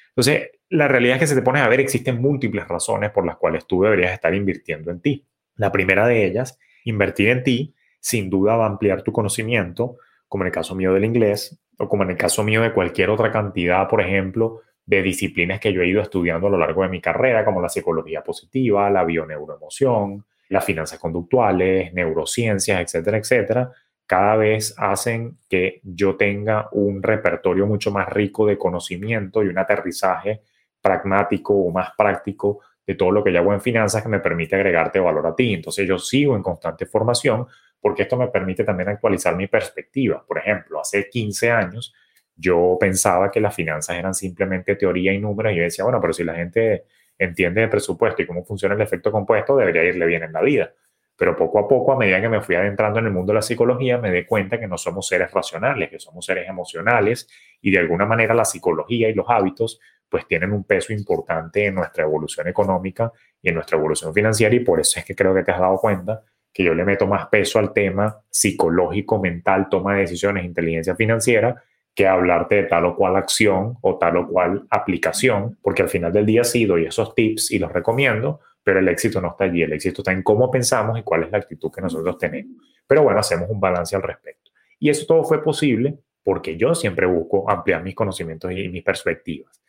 Entonces, 0.09 0.51
la 0.69 0.87
realidad 0.87 1.15
es 1.15 1.21
que 1.21 1.27
se 1.27 1.35
te 1.35 1.41
pone 1.41 1.59
a 1.59 1.67
ver, 1.67 1.79
existen 1.79 2.21
múltiples 2.21 2.67
razones 2.67 3.11
por 3.11 3.25
las 3.25 3.37
cuales 3.37 3.65
tú 3.65 3.83
deberías 3.83 4.13
estar 4.13 4.33
invirtiendo 4.33 4.91
en 4.91 5.01
ti. 5.01 5.25
La 5.55 5.71
primera 5.71 6.07
de 6.07 6.25
ellas, 6.25 6.59
invertir 6.85 7.29
en 7.29 7.43
ti, 7.43 7.75
sin 7.99 8.29
duda 8.29 8.55
va 8.55 8.65
a 8.65 8.69
ampliar 8.69 9.03
tu 9.03 9.11
conocimiento, 9.11 9.97
como 10.27 10.43
en 10.43 10.47
el 10.47 10.53
caso 10.53 10.75
mío 10.75 10.93
del 10.93 11.05
inglés, 11.05 11.59
o 11.77 11.87
como 11.87 12.03
en 12.03 12.11
el 12.11 12.17
caso 12.17 12.43
mío 12.43 12.61
de 12.61 12.73
cualquier 12.73 13.09
otra 13.09 13.31
cantidad, 13.31 13.87
por 13.87 14.01
ejemplo, 14.01 14.61
de 14.85 15.01
disciplinas 15.01 15.59
que 15.59 15.73
yo 15.73 15.81
he 15.81 15.87
ido 15.87 16.01
estudiando 16.01 16.47
a 16.47 16.49
lo 16.49 16.57
largo 16.57 16.83
de 16.83 16.89
mi 16.89 17.01
carrera, 17.01 17.45
como 17.45 17.61
la 17.61 17.69
psicología 17.69 18.23
positiva, 18.23 18.89
la 18.89 19.03
bioneuroemoción, 19.03 20.25
las 20.51 20.65
finanzas 20.65 20.99
conductuales, 20.99 21.93
neurociencias, 21.93 22.81
etcétera, 22.81 23.17
etcétera, 23.17 23.71
cada 24.05 24.35
vez 24.35 24.75
hacen 24.77 25.37
que 25.49 25.79
yo 25.81 26.17
tenga 26.17 26.67
un 26.73 27.01
repertorio 27.01 27.65
mucho 27.65 27.89
más 27.89 28.09
rico 28.09 28.45
de 28.45 28.57
conocimiento 28.57 29.41
y 29.41 29.47
un 29.47 29.57
aterrizaje 29.57 30.41
pragmático 30.81 31.53
o 31.53 31.71
más 31.71 31.91
práctico 31.97 32.59
de 32.85 32.95
todo 32.95 33.11
lo 33.11 33.23
que 33.23 33.31
yo 33.31 33.39
hago 33.39 33.53
en 33.53 33.61
finanzas 33.61 34.03
que 34.03 34.09
me 34.09 34.19
permite 34.19 34.55
agregarte 34.57 34.99
valor 34.99 35.25
a 35.27 35.35
ti. 35.35 35.53
Entonces 35.53 35.87
yo 35.87 35.97
sigo 35.97 36.35
en 36.35 36.43
constante 36.43 36.85
formación 36.85 37.47
porque 37.79 38.01
esto 38.03 38.17
me 38.17 38.27
permite 38.27 38.65
también 38.65 38.89
actualizar 38.89 39.33
mi 39.37 39.47
perspectiva. 39.47 40.21
Por 40.27 40.39
ejemplo, 40.39 40.81
hace 40.81 41.07
15 41.07 41.49
años 41.49 41.93
yo 42.35 42.75
pensaba 42.77 43.31
que 43.31 43.39
las 43.39 43.55
finanzas 43.55 43.95
eran 43.95 44.13
simplemente 44.13 44.75
teoría 44.75 45.13
y 45.13 45.19
números 45.19 45.53
y 45.53 45.55
yo 45.55 45.63
decía, 45.63 45.85
bueno, 45.85 46.01
pero 46.01 46.11
si 46.11 46.25
la 46.25 46.35
gente 46.35 46.83
entiende 47.23 47.61
de 47.61 47.67
presupuesto 47.67 48.21
y 48.21 48.25
cómo 48.25 48.43
funciona 48.43 48.75
el 48.75 48.81
efecto 48.81 49.11
compuesto, 49.11 49.55
debería 49.55 49.83
irle 49.83 50.05
bien 50.05 50.23
en 50.23 50.33
la 50.33 50.41
vida. 50.41 50.73
Pero 51.15 51.35
poco 51.35 51.59
a 51.59 51.67
poco, 51.67 51.93
a 51.93 51.97
medida 51.97 52.19
que 52.19 52.29
me 52.29 52.41
fui 52.41 52.55
adentrando 52.55 52.99
en 52.99 53.05
el 53.05 53.11
mundo 53.11 53.31
de 53.31 53.35
la 53.35 53.41
psicología, 53.43 53.99
me 53.99 54.11
di 54.11 54.25
cuenta 54.25 54.59
que 54.59 54.67
no 54.67 54.77
somos 54.77 55.07
seres 55.07 55.31
racionales, 55.31 55.89
que 55.89 55.99
somos 55.99 56.25
seres 56.25 56.49
emocionales 56.49 57.27
y 57.61 57.69
de 57.69 57.77
alguna 57.77 58.05
manera 58.05 58.33
la 58.33 58.45
psicología 58.45 59.07
y 59.07 59.13
los 59.13 59.27
hábitos 59.29 59.79
pues 60.09 60.27
tienen 60.27 60.51
un 60.51 60.63
peso 60.63 60.91
importante 60.93 61.67
en 61.67 61.75
nuestra 61.75 62.03
evolución 62.03 62.47
económica 62.47 63.11
y 63.41 63.49
en 63.49 63.55
nuestra 63.55 63.77
evolución 63.77 64.13
financiera 64.13 64.53
y 64.55 64.59
por 64.61 64.79
eso 64.79 64.99
es 64.99 65.05
que 65.05 65.15
creo 65.15 65.33
que 65.33 65.43
te 65.43 65.51
has 65.51 65.59
dado 65.59 65.77
cuenta 65.77 66.23
que 66.51 66.63
yo 66.63 66.73
le 66.73 66.83
meto 66.83 67.07
más 67.07 67.27
peso 67.27 67.59
al 67.59 67.71
tema 67.71 68.19
psicológico, 68.29 69.21
mental, 69.21 69.69
toma 69.69 69.93
de 69.93 70.01
decisiones, 70.01 70.43
inteligencia 70.43 70.95
financiera, 70.95 71.63
que 71.93 72.07
hablarte 72.07 72.55
de 72.55 72.63
tal 72.63 72.85
o 72.85 72.95
cual 72.95 73.15
acción 73.15 73.77
o 73.81 73.97
tal 73.97 74.17
o 74.17 74.27
cual 74.27 74.65
aplicación, 74.69 75.57
porque 75.61 75.81
al 75.81 75.89
final 75.89 76.13
del 76.13 76.25
día 76.25 76.43
sí 76.43 76.65
doy 76.65 76.85
esos 76.85 77.13
tips 77.13 77.51
y 77.51 77.59
los 77.59 77.71
recomiendo, 77.71 78.39
pero 78.63 78.79
el 78.79 78.87
éxito 78.87 79.19
no 79.19 79.29
está 79.29 79.45
allí, 79.45 79.63
el 79.63 79.73
éxito 79.73 80.01
está 80.01 80.11
en 80.11 80.23
cómo 80.23 80.49
pensamos 80.49 80.97
y 80.99 81.03
cuál 81.03 81.23
es 81.23 81.31
la 81.31 81.39
actitud 81.39 81.71
que 81.71 81.81
nosotros 81.81 82.17
tenemos. 82.17 82.55
Pero 82.87 83.03
bueno, 83.03 83.19
hacemos 83.19 83.49
un 83.49 83.59
balance 83.59 83.95
al 83.95 84.03
respecto. 84.03 84.51
Y 84.79 84.89
eso 84.89 85.05
todo 85.05 85.23
fue 85.23 85.43
posible 85.43 85.97
porque 86.23 86.57
yo 86.57 86.75
siempre 86.75 87.05
busco 87.05 87.49
ampliar 87.49 87.83
mis 87.83 87.95
conocimientos 87.95 88.51
y 88.51 88.69
mis 88.69 88.83
perspectivas. 88.83 89.61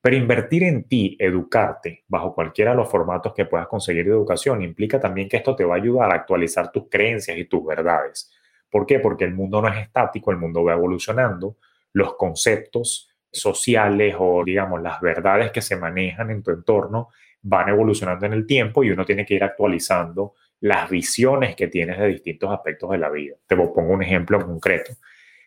Pero 0.00 0.16
invertir 0.16 0.64
en 0.64 0.84
ti, 0.84 1.16
educarte, 1.18 2.04
bajo 2.08 2.34
cualquiera 2.34 2.72
de 2.72 2.76
los 2.76 2.90
formatos 2.90 3.32
que 3.32 3.46
puedas 3.46 3.66
conseguir 3.66 4.04
de 4.04 4.10
educación, 4.10 4.60
implica 4.60 5.00
también 5.00 5.30
que 5.30 5.38
esto 5.38 5.56
te 5.56 5.64
va 5.64 5.76
a 5.76 5.78
ayudar 5.78 6.12
a 6.12 6.16
actualizar 6.16 6.70
tus 6.70 6.90
creencias 6.90 7.38
y 7.38 7.46
tus 7.46 7.64
verdades. 7.64 8.30
¿Por 8.74 8.86
qué? 8.86 8.98
Porque 8.98 9.22
el 9.22 9.32
mundo 9.32 9.62
no 9.62 9.68
es 9.68 9.76
estático, 9.76 10.32
el 10.32 10.36
mundo 10.36 10.64
va 10.64 10.72
evolucionando, 10.72 11.58
los 11.92 12.16
conceptos 12.16 13.08
sociales 13.30 14.16
o 14.18 14.42
digamos 14.44 14.82
las 14.82 15.00
verdades 15.00 15.52
que 15.52 15.62
se 15.62 15.76
manejan 15.76 16.32
en 16.32 16.42
tu 16.42 16.50
entorno 16.50 17.10
van 17.42 17.68
evolucionando 17.68 18.26
en 18.26 18.32
el 18.32 18.44
tiempo 18.44 18.82
y 18.82 18.90
uno 18.90 19.04
tiene 19.04 19.24
que 19.24 19.34
ir 19.34 19.44
actualizando 19.44 20.34
las 20.58 20.90
visiones 20.90 21.54
que 21.54 21.68
tienes 21.68 22.00
de 22.00 22.08
distintos 22.08 22.50
aspectos 22.50 22.90
de 22.90 22.98
la 22.98 23.10
vida. 23.10 23.36
Te 23.46 23.54
pongo 23.54 23.92
un 23.92 24.02
ejemplo 24.02 24.44
concreto. 24.44 24.94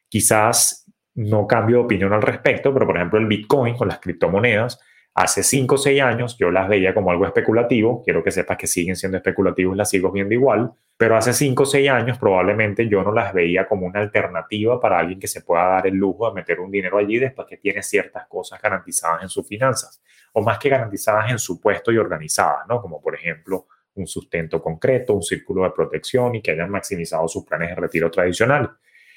Quizás 0.08 0.90
no 1.16 1.46
cambio 1.46 1.80
de 1.80 1.84
opinión 1.84 2.14
al 2.14 2.22
respecto, 2.22 2.74
pero 2.74 2.86
por 2.86 2.96
ejemplo 2.96 3.20
el 3.20 3.26
Bitcoin 3.26 3.76
con 3.76 3.90
las 3.90 4.00
criptomonedas 4.00 4.80
Hace 5.20 5.42
5 5.42 5.74
o 5.74 5.78
6 5.80 6.00
años 6.00 6.38
yo 6.38 6.52
las 6.52 6.70
veía 6.70 6.94
como 6.94 7.10
algo 7.10 7.26
especulativo, 7.26 8.04
quiero 8.04 8.24
que 8.24 8.30
sepas 8.30 8.56
que 8.56 8.68
siguen 8.68 8.96
siendo 8.96 9.18
especulativos, 9.18 9.76
las 9.76 9.90
sigo 9.90 10.12
viendo 10.12 10.36
igual, 10.36 10.72
pero 10.96 11.18
hace 11.18 11.34
5 11.34 11.64
o 11.64 11.66
6 11.66 11.90
años 11.90 12.20
probablemente 12.20 12.88
yo 12.88 13.02
no 13.02 13.12
las 13.12 13.34
veía 13.34 13.68
como 13.68 13.88
una 13.88 14.00
alternativa 14.00 14.80
para 14.80 15.00
alguien 15.00 15.20
que 15.20 15.28
se 15.28 15.42
pueda 15.42 15.70
dar 15.70 15.88
el 15.88 15.96
lujo 15.96 16.30
de 16.30 16.36
meter 16.36 16.60
un 16.60 16.70
dinero 16.70 17.00
allí 17.00 17.18
después 17.18 17.48
que 17.48 17.58
tiene 17.58 17.82
ciertas 17.82 18.28
cosas 18.28 18.62
garantizadas 18.62 19.24
en 19.24 19.30
sus 19.30 19.48
finanzas, 19.48 20.04
o 20.34 20.44
más 20.44 20.60
que 20.60 20.70
garantizadas 20.70 21.32
en 21.32 21.40
su 21.40 21.60
puesto 21.60 21.92
y 21.92 21.98
organizadas, 21.98 22.68
¿no? 22.70 22.80
Como 22.80 23.02
por 23.02 23.16
ejemplo 23.16 23.66
un 23.96 24.06
sustento 24.06 24.62
concreto, 24.62 25.16
un 25.16 25.24
círculo 25.24 25.64
de 25.64 25.72
protección 25.72 26.36
y 26.36 26.44
que 26.44 26.52
hayan 26.52 26.70
maximizado 26.70 27.28
sus 27.28 27.44
planes 27.44 27.70
de 27.70 27.76
retiro 27.76 28.12
tradicional. 28.12 28.70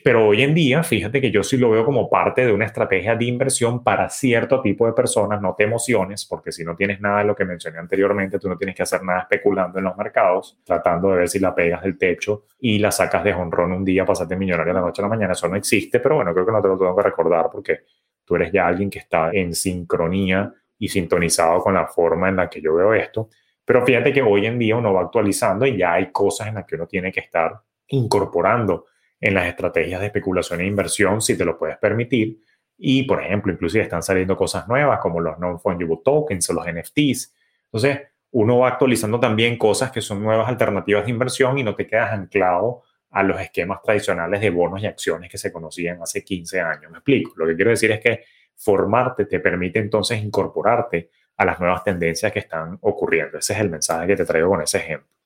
Pero 0.02 0.26
hoy 0.26 0.42
en 0.42 0.54
día, 0.54 0.82
fíjate 0.82 1.20
que 1.20 1.30
yo 1.30 1.42
sí 1.42 1.58
lo 1.58 1.70
veo 1.70 1.84
como 1.84 2.08
parte 2.08 2.46
de 2.46 2.52
una 2.52 2.64
estrategia 2.64 3.16
de 3.16 3.26
inversión 3.26 3.84
para 3.84 4.08
cierto 4.08 4.62
tipo 4.62 4.86
de 4.86 4.92
personas. 4.92 5.42
No 5.42 5.54
te 5.56 5.64
emociones, 5.64 6.24
porque 6.24 6.52
si 6.52 6.64
no 6.64 6.74
tienes 6.74 7.00
nada 7.00 7.18
de 7.18 7.24
lo 7.24 7.34
que 7.34 7.44
mencioné 7.44 7.78
anteriormente, 7.78 8.38
tú 8.38 8.48
no 8.48 8.56
tienes 8.56 8.74
que 8.74 8.82
hacer 8.82 9.02
nada 9.02 9.20
especulando 9.20 9.78
en 9.78 9.84
los 9.84 9.96
mercados, 9.96 10.58
tratando 10.64 11.10
de 11.10 11.18
ver 11.18 11.28
si 11.28 11.38
la 11.38 11.54
pegas 11.54 11.82
del 11.82 11.98
techo 11.98 12.44
y 12.60 12.78
la 12.78 12.90
sacas 12.90 13.22
de 13.24 13.34
honrón 13.34 13.72
un 13.72 13.84
día, 13.84 14.06
pasarte 14.06 14.36
millonario 14.36 14.72
de 14.72 14.80
la 14.80 14.86
noche 14.86 15.02
a 15.02 15.04
la 15.04 15.10
mañana. 15.10 15.32
Eso 15.34 15.48
no 15.48 15.56
existe, 15.56 16.00
pero 16.00 16.16
bueno, 16.16 16.32
creo 16.32 16.46
que 16.46 16.52
no 16.52 16.62
te 16.62 16.68
lo 16.68 16.78
tengo 16.78 16.96
que 16.96 17.02
recordar 17.02 17.48
porque 17.52 17.80
tú 18.24 18.36
eres 18.36 18.52
ya 18.52 18.66
alguien 18.66 18.88
que 18.88 19.00
está 19.00 19.30
en 19.32 19.54
sincronía 19.54 20.52
y 20.78 20.88
sintonizado 20.88 21.60
con 21.60 21.74
la 21.74 21.86
forma 21.86 22.30
en 22.30 22.36
la 22.36 22.48
que 22.48 22.62
yo 22.62 22.74
veo 22.74 22.94
esto. 22.94 23.28
Pero 23.64 23.84
fíjate 23.84 24.12
que 24.12 24.22
hoy 24.22 24.46
en 24.46 24.58
día 24.58 24.76
uno 24.76 24.94
va 24.94 25.02
actualizando 25.02 25.66
y 25.66 25.76
ya 25.76 25.92
hay 25.92 26.10
cosas 26.10 26.48
en 26.48 26.54
las 26.54 26.64
que 26.64 26.76
uno 26.76 26.86
tiene 26.86 27.12
que 27.12 27.20
estar 27.20 27.60
incorporando 27.88 28.86
en 29.20 29.34
las 29.34 29.46
estrategias 29.46 30.00
de 30.00 30.06
especulación 30.06 30.60
e 30.60 30.66
inversión 30.66 31.20
si 31.20 31.36
te 31.36 31.44
lo 31.44 31.58
puedes 31.58 31.76
permitir. 31.76 32.40
Y, 32.78 33.02
por 33.02 33.22
ejemplo, 33.22 33.52
inclusive 33.52 33.84
están 33.84 34.02
saliendo 34.02 34.36
cosas 34.36 34.66
nuevas 34.66 34.98
como 35.00 35.20
los 35.20 35.38
non-fungible 35.38 36.00
tokens 36.02 36.48
o 36.48 36.54
los 36.54 36.66
NFTs. 36.66 37.34
Entonces, 37.64 38.00
uno 38.32 38.58
va 38.58 38.68
actualizando 38.68 39.20
también 39.20 39.58
cosas 39.58 39.90
que 39.90 40.00
son 40.00 40.22
nuevas 40.22 40.48
alternativas 40.48 41.04
de 41.04 41.10
inversión 41.10 41.58
y 41.58 41.62
no 41.62 41.74
te 41.74 41.86
quedas 41.86 42.12
anclado 42.12 42.82
a 43.10 43.22
los 43.22 43.40
esquemas 43.40 43.82
tradicionales 43.82 44.40
de 44.40 44.50
bonos 44.50 44.82
y 44.82 44.86
acciones 44.86 45.30
que 45.30 45.36
se 45.36 45.52
conocían 45.52 46.00
hace 46.00 46.24
15 46.24 46.60
años. 46.60 46.90
Me 46.90 46.98
explico. 46.98 47.32
Lo 47.36 47.46
que 47.46 47.56
quiero 47.56 47.70
decir 47.70 47.90
es 47.90 48.00
que 48.00 48.24
formarte 48.56 49.26
te 49.26 49.40
permite 49.40 49.80
entonces 49.80 50.22
incorporarte 50.22 51.10
a 51.36 51.44
las 51.44 51.58
nuevas 51.58 51.82
tendencias 51.82 52.32
que 52.32 52.38
están 52.38 52.78
ocurriendo. 52.82 53.38
Ese 53.38 53.52
es 53.54 53.60
el 53.60 53.70
mensaje 53.70 54.06
que 54.06 54.16
te 54.16 54.24
traigo 54.24 54.50
con 54.50 54.62
ese 54.62 54.78
ejemplo. 54.78 55.19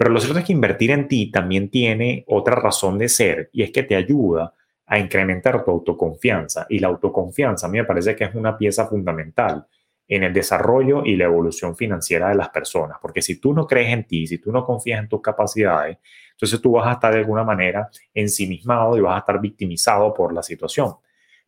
Pero 0.00 0.12
lo 0.12 0.18
cierto 0.18 0.38
es 0.38 0.46
que 0.46 0.54
invertir 0.54 0.92
en 0.92 1.08
ti 1.08 1.30
también 1.30 1.68
tiene 1.68 2.24
otra 2.26 2.54
razón 2.54 2.96
de 2.96 3.06
ser 3.06 3.50
y 3.52 3.62
es 3.62 3.70
que 3.70 3.82
te 3.82 3.94
ayuda 3.94 4.54
a 4.86 4.98
incrementar 4.98 5.62
tu 5.62 5.72
autoconfianza. 5.72 6.64
Y 6.70 6.78
la 6.78 6.88
autoconfianza 6.88 7.66
a 7.66 7.68
mí 7.68 7.76
me 7.76 7.84
parece 7.84 8.16
que 8.16 8.24
es 8.24 8.34
una 8.34 8.56
pieza 8.56 8.86
fundamental 8.86 9.66
en 10.08 10.22
el 10.22 10.32
desarrollo 10.32 11.04
y 11.04 11.16
la 11.16 11.24
evolución 11.24 11.76
financiera 11.76 12.30
de 12.30 12.34
las 12.34 12.48
personas. 12.48 12.96
Porque 13.02 13.20
si 13.20 13.38
tú 13.38 13.52
no 13.52 13.66
crees 13.66 13.92
en 13.92 14.06
ti, 14.06 14.26
si 14.26 14.38
tú 14.38 14.50
no 14.50 14.64
confías 14.64 15.00
en 15.00 15.08
tus 15.10 15.20
capacidades, 15.20 15.98
entonces 16.30 16.62
tú 16.62 16.72
vas 16.72 16.86
a 16.86 16.92
estar 16.92 17.12
de 17.12 17.18
alguna 17.18 17.44
manera 17.44 17.90
ensimismado 18.14 18.96
y 18.96 19.02
vas 19.02 19.16
a 19.16 19.18
estar 19.18 19.38
victimizado 19.38 20.14
por 20.14 20.32
la 20.32 20.42
situación. 20.42 20.94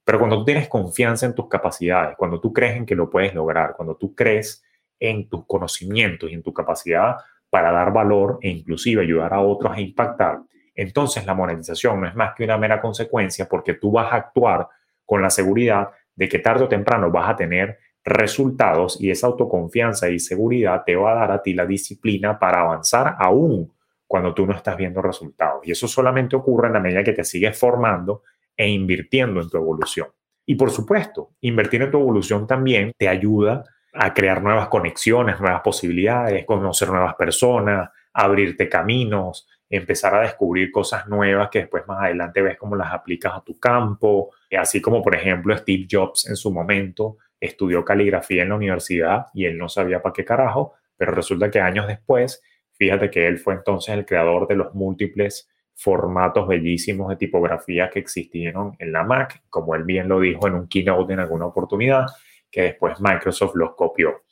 Pero 0.04 0.18
cuando 0.18 0.36
tú 0.36 0.44
tienes 0.44 0.68
confianza 0.68 1.24
en 1.24 1.34
tus 1.34 1.48
capacidades, 1.48 2.16
cuando 2.18 2.38
tú 2.38 2.52
crees 2.52 2.76
en 2.76 2.84
que 2.84 2.96
lo 2.96 3.08
puedes 3.08 3.32
lograr, 3.32 3.72
cuando 3.74 3.96
tú 3.96 4.14
crees 4.14 4.62
en 5.00 5.26
tus 5.30 5.46
conocimientos 5.46 6.30
y 6.30 6.34
en 6.34 6.42
tu 6.42 6.52
capacidad 6.52 7.16
para 7.52 7.70
dar 7.70 7.92
valor 7.92 8.38
e 8.40 8.48
inclusive 8.48 9.02
ayudar 9.02 9.34
a 9.34 9.40
otros 9.40 9.76
a 9.76 9.78
impactar, 9.78 10.40
entonces 10.74 11.26
la 11.26 11.34
monetización 11.34 12.00
no 12.00 12.08
es 12.08 12.14
más 12.14 12.32
que 12.34 12.44
una 12.44 12.56
mera 12.56 12.80
consecuencia 12.80 13.46
porque 13.46 13.74
tú 13.74 13.92
vas 13.92 14.10
a 14.10 14.16
actuar 14.16 14.68
con 15.04 15.20
la 15.20 15.28
seguridad 15.28 15.90
de 16.16 16.30
que 16.30 16.38
tarde 16.38 16.64
o 16.64 16.68
temprano 16.68 17.10
vas 17.10 17.28
a 17.28 17.36
tener 17.36 17.78
resultados 18.02 18.98
y 18.98 19.10
esa 19.10 19.26
autoconfianza 19.26 20.08
y 20.08 20.18
seguridad 20.18 20.82
te 20.86 20.96
va 20.96 21.12
a 21.12 21.14
dar 21.14 21.30
a 21.30 21.42
ti 21.42 21.52
la 21.52 21.66
disciplina 21.66 22.38
para 22.38 22.62
avanzar 22.62 23.16
aún 23.18 23.70
cuando 24.06 24.32
tú 24.32 24.46
no 24.46 24.54
estás 24.54 24.78
viendo 24.78 25.02
resultados. 25.02 25.60
Y 25.68 25.72
eso 25.72 25.86
solamente 25.86 26.36
ocurre 26.36 26.68
en 26.68 26.72
la 26.72 26.80
medida 26.80 27.04
que 27.04 27.12
te 27.12 27.22
sigues 27.22 27.58
formando 27.58 28.22
e 28.56 28.66
invirtiendo 28.66 29.42
en 29.42 29.50
tu 29.50 29.58
evolución. 29.58 30.08
Y 30.46 30.54
por 30.54 30.70
supuesto, 30.70 31.32
invertir 31.42 31.82
en 31.82 31.90
tu 31.90 32.00
evolución 32.00 32.46
también 32.46 32.92
te 32.96 33.08
ayuda 33.08 33.62
a 33.92 34.14
crear 34.14 34.42
nuevas 34.42 34.68
conexiones, 34.68 35.40
nuevas 35.40 35.60
posibilidades, 35.60 36.44
conocer 36.44 36.88
nuevas 36.88 37.14
personas, 37.14 37.90
abrirte 38.12 38.68
caminos, 38.68 39.46
empezar 39.68 40.14
a 40.14 40.20
descubrir 40.20 40.70
cosas 40.70 41.06
nuevas 41.08 41.48
que 41.50 41.60
después 41.60 41.86
más 41.86 42.02
adelante 42.02 42.42
ves 42.42 42.58
cómo 42.58 42.76
las 42.76 42.92
aplicas 42.92 43.32
a 43.34 43.42
tu 43.42 43.58
campo, 43.58 44.30
así 44.58 44.80
como 44.80 45.02
por 45.02 45.14
ejemplo 45.14 45.56
Steve 45.56 45.86
Jobs 45.90 46.28
en 46.28 46.36
su 46.36 46.52
momento 46.52 47.18
estudió 47.40 47.84
caligrafía 47.84 48.42
en 48.42 48.50
la 48.50 48.54
universidad 48.54 49.26
y 49.34 49.46
él 49.46 49.58
no 49.58 49.68
sabía 49.68 50.00
para 50.02 50.12
qué 50.12 50.24
carajo, 50.24 50.74
pero 50.96 51.12
resulta 51.12 51.50
que 51.50 51.60
años 51.60 51.86
después, 51.86 52.42
fíjate 52.74 53.10
que 53.10 53.26
él 53.26 53.38
fue 53.38 53.54
entonces 53.54 53.94
el 53.94 54.06
creador 54.06 54.46
de 54.46 54.56
los 54.56 54.74
múltiples 54.74 55.48
formatos 55.74 56.46
bellísimos 56.46 57.08
de 57.08 57.16
tipografía 57.16 57.90
que 57.90 57.98
existieron 57.98 58.76
en 58.78 58.92
la 58.92 59.02
Mac, 59.02 59.42
como 59.48 59.74
él 59.74 59.84
bien 59.84 60.06
lo 60.06 60.20
dijo 60.20 60.46
en 60.46 60.54
un 60.54 60.68
keynote 60.68 61.14
en 61.14 61.20
alguna 61.20 61.46
oportunidad, 61.46 62.06
que 62.52 62.62
después 62.62 63.00
Microsoft 63.00 63.56
los 63.56 63.74
copió. 63.74 64.22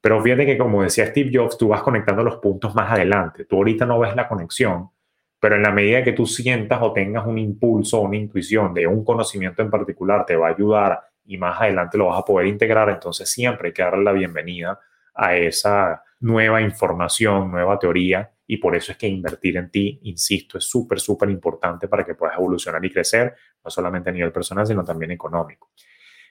Pero 0.00 0.22
fíjate 0.22 0.46
que 0.46 0.58
como 0.58 0.82
decía 0.82 1.06
Steve 1.06 1.30
Jobs, 1.32 1.58
tú 1.58 1.68
vas 1.68 1.82
conectando 1.82 2.24
los 2.24 2.36
puntos 2.36 2.74
más 2.74 2.90
adelante. 2.90 3.44
Tú 3.44 3.56
ahorita 3.56 3.86
no 3.86 3.98
ves 3.98 4.16
la 4.16 4.26
conexión, 4.26 4.90
pero 5.38 5.56
en 5.56 5.62
la 5.62 5.70
medida 5.70 6.02
que 6.02 6.12
tú 6.12 6.26
sientas 6.26 6.80
o 6.82 6.92
tengas 6.92 7.26
un 7.26 7.38
impulso 7.38 8.00
una 8.00 8.16
intuición 8.16 8.72
de 8.72 8.86
un 8.86 9.04
conocimiento 9.04 9.62
en 9.62 9.70
particular, 9.70 10.24
te 10.24 10.36
va 10.36 10.48
a 10.48 10.52
ayudar 10.52 11.00
y 11.24 11.38
más 11.38 11.60
adelante 11.60 11.98
lo 11.98 12.06
vas 12.06 12.20
a 12.20 12.24
poder 12.24 12.46
integrar, 12.46 12.88
entonces 12.88 13.30
siempre 13.30 13.68
hay 13.68 13.74
que 13.74 13.82
darle 13.82 14.04
la 14.04 14.12
bienvenida 14.12 14.78
a 15.14 15.36
esa 15.36 16.02
nueva 16.20 16.62
información, 16.62 17.50
nueva 17.50 17.78
teoría, 17.78 18.30
y 18.46 18.58
por 18.58 18.76
eso 18.76 18.92
es 18.92 18.98
que 18.98 19.08
invertir 19.08 19.56
en 19.56 19.70
ti, 19.70 19.98
insisto, 20.04 20.56
es 20.56 20.64
súper, 20.64 21.00
súper 21.00 21.28
importante 21.30 21.88
para 21.88 22.04
que 22.04 22.14
puedas 22.14 22.36
evolucionar 22.36 22.84
y 22.84 22.90
crecer, 22.90 23.34
no 23.64 23.70
solamente 23.70 24.10
a 24.10 24.12
nivel 24.12 24.30
personal, 24.30 24.66
sino 24.66 24.84
también 24.84 25.10
económico. 25.10 25.72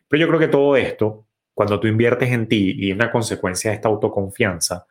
Pero 0.07 0.21
yo 0.21 0.27
creo 0.27 0.39
que 0.39 0.47
todo 0.47 0.77
esto, 0.77 1.27
cuando 1.55 1.79
tú 1.79 1.87
inviertes 1.87 2.29
en 2.31 2.47
ti 2.47 2.75
y 2.77 2.91
una 2.91 3.09
consecuencia 3.09 3.71
de 3.71 3.75
esta 3.75 3.87
autoconfianza, 3.87 4.85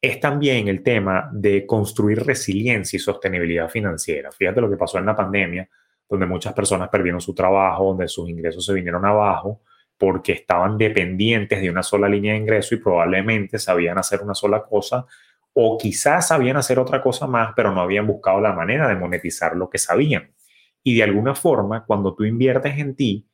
es 0.00 0.20
también 0.20 0.68
el 0.68 0.82
tema 0.82 1.28
de 1.32 1.66
construir 1.66 2.24
resiliencia 2.24 2.96
y 2.96 3.00
sostenibilidad 3.00 3.68
financiera. 3.68 4.30
Fíjate 4.30 4.60
lo 4.60 4.70
que 4.70 4.76
pasó 4.76 4.98
en 4.98 5.06
la 5.06 5.16
pandemia, 5.16 5.68
donde 6.08 6.26
muchas 6.26 6.54
personas 6.54 6.88
perdieron 6.90 7.20
su 7.20 7.34
trabajo, 7.34 7.86
donde 7.86 8.06
sus 8.06 8.28
ingresos 8.30 8.64
se 8.64 8.72
vinieron 8.72 9.04
abajo, 9.04 9.62
porque 9.98 10.32
estaban 10.32 10.78
dependientes 10.78 11.60
de 11.60 11.70
una 11.70 11.82
sola 11.82 12.08
línea 12.08 12.34
de 12.34 12.38
ingreso 12.38 12.76
y 12.76 12.78
probablemente 12.78 13.58
sabían 13.58 13.98
hacer 13.98 14.22
una 14.22 14.34
sola 14.34 14.62
cosa 14.62 15.06
o 15.54 15.76
quizás 15.76 16.28
sabían 16.28 16.58
hacer 16.58 16.78
otra 16.78 17.02
cosa 17.02 17.26
más, 17.26 17.52
pero 17.56 17.72
no 17.72 17.80
habían 17.80 18.06
buscado 18.06 18.40
la 18.40 18.52
manera 18.52 18.86
de 18.88 18.94
monetizar 18.94 19.56
lo 19.56 19.68
que 19.68 19.78
sabían. 19.78 20.30
Y 20.84 20.94
de 20.94 21.02
alguna 21.02 21.34
forma, 21.34 21.84
cuando 21.84 22.14
tú 22.14 22.24
inviertes 22.24 22.78
en 22.78 22.94
ti 22.94 23.26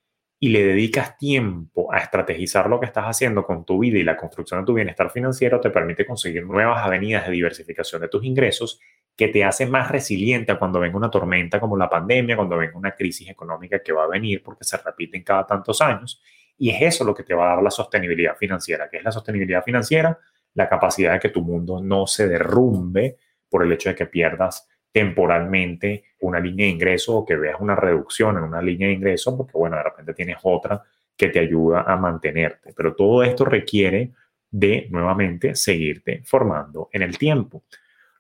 y 0.44 0.48
le 0.48 0.64
dedicas 0.64 1.16
tiempo 1.16 1.92
a 1.92 1.98
estrategizar 1.98 2.68
lo 2.68 2.80
que 2.80 2.86
estás 2.86 3.04
haciendo 3.04 3.46
con 3.46 3.64
tu 3.64 3.78
vida 3.78 3.98
y 3.98 4.02
la 4.02 4.16
construcción 4.16 4.58
de 4.58 4.66
tu 4.66 4.74
bienestar 4.74 5.08
financiero, 5.08 5.60
te 5.60 5.70
permite 5.70 6.04
conseguir 6.04 6.44
nuevas 6.44 6.84
avenidas 6.84 7.26
de 7.26 7.32
diversificación 7.32 8.02
de 8.02 8.08
tus 8.08 8.24
ingresos 8.24 8.80
que 9.14 9.28
te 9.28 9.44
hace 9.44 9.66
más 9.66 9.92
resiliente 9.92 10.58
cuando 10.58 10.80
venga 10.80 10.96
una 10.96 11.12
tormenta 11.12 11.60
como 11.60 11.76
la 11.76 11.88
pandemia, 11.88 12.34
cuando 12.34 12.56
venga 12.56 12.76
una 12.76 12.90
crisis 12.90 13.30
económica 13.30 13.80
que 13.84 13.92
va 13.92 14.02
a 14.02 14.08
venir 14.08 14.42
porque 14.42 14.64
se 14.64 14.78
repiten 14.78 15.22
cada 15.22 15.46
tantos 15.46 15.80
años 15.80 16.20
y 16.58 16.70
es 16.70 16.82
eso 16.82 17.04
lo 17.04 17.14
que 17.14 17.22
te 17.22 17.34
va 17.34 17.44
a 17.44 17.54
dar 17.54 17.62
la 17.62 17.70
sostenibilidad 17.70 18.34
financiera. 18.36 18.90
que 18.90 18.96
es 18.96 19.04
la 19.04 19.12
sostenibilidad 19.12 19.62
financiera? 19.62 20.18
La 20.54 20.68
capacidad 20.68 21.12
de 21.12 21.20
que 21.20 21.28
tu 21.28 21.42
mundo 21.42 21.80
no 21.80 22.08
se 22.08 22.26
derrumbe 22.26 23.16
por 23.48 23.62
el 23.62 23.70
hecho 23.70 23.90
de 23.90 23.94
que 23.94 24.06
pierdas 24.06 24.68
temporalmente 24.92 26.04
una 26.20 26.38
línea 26.38 26.66
de 26.66 26.72
ingreso 26.72 27.16
o 27.16 27.26
que 27.26 27.36
veas 27.36 27.56
una 27.60 27.74
reducción 27.74 28.36
en 28.36 28.44
una 28.44 28.60
línea 28.60 28.88
de 28.88 28.94
ingreso, 28.94 29.36
porque 29.36 29.54
bueno, 29.54 29.76
de 29.76 29.82
repente 29.82 30.14
tienes 30.14 30.36
otra 30.42 30.82
que 31.16 31.28
te 31.28 31.38
ayuda 31.38 31.82
a 31.82 31.96
mantenerte. 31.96 32.72
Pero 32.76 32.94
todo 32.94 33.22
esto 33.22 33.44
requiere 33.44 34.12
de 34.50 34.86
nuevamente 34.90 35.54
seguirte 35.56 36.22
formando 36.24 36.90
en 36.92 37.02
el 37.02 37.16
tiempo, 37.16 37.64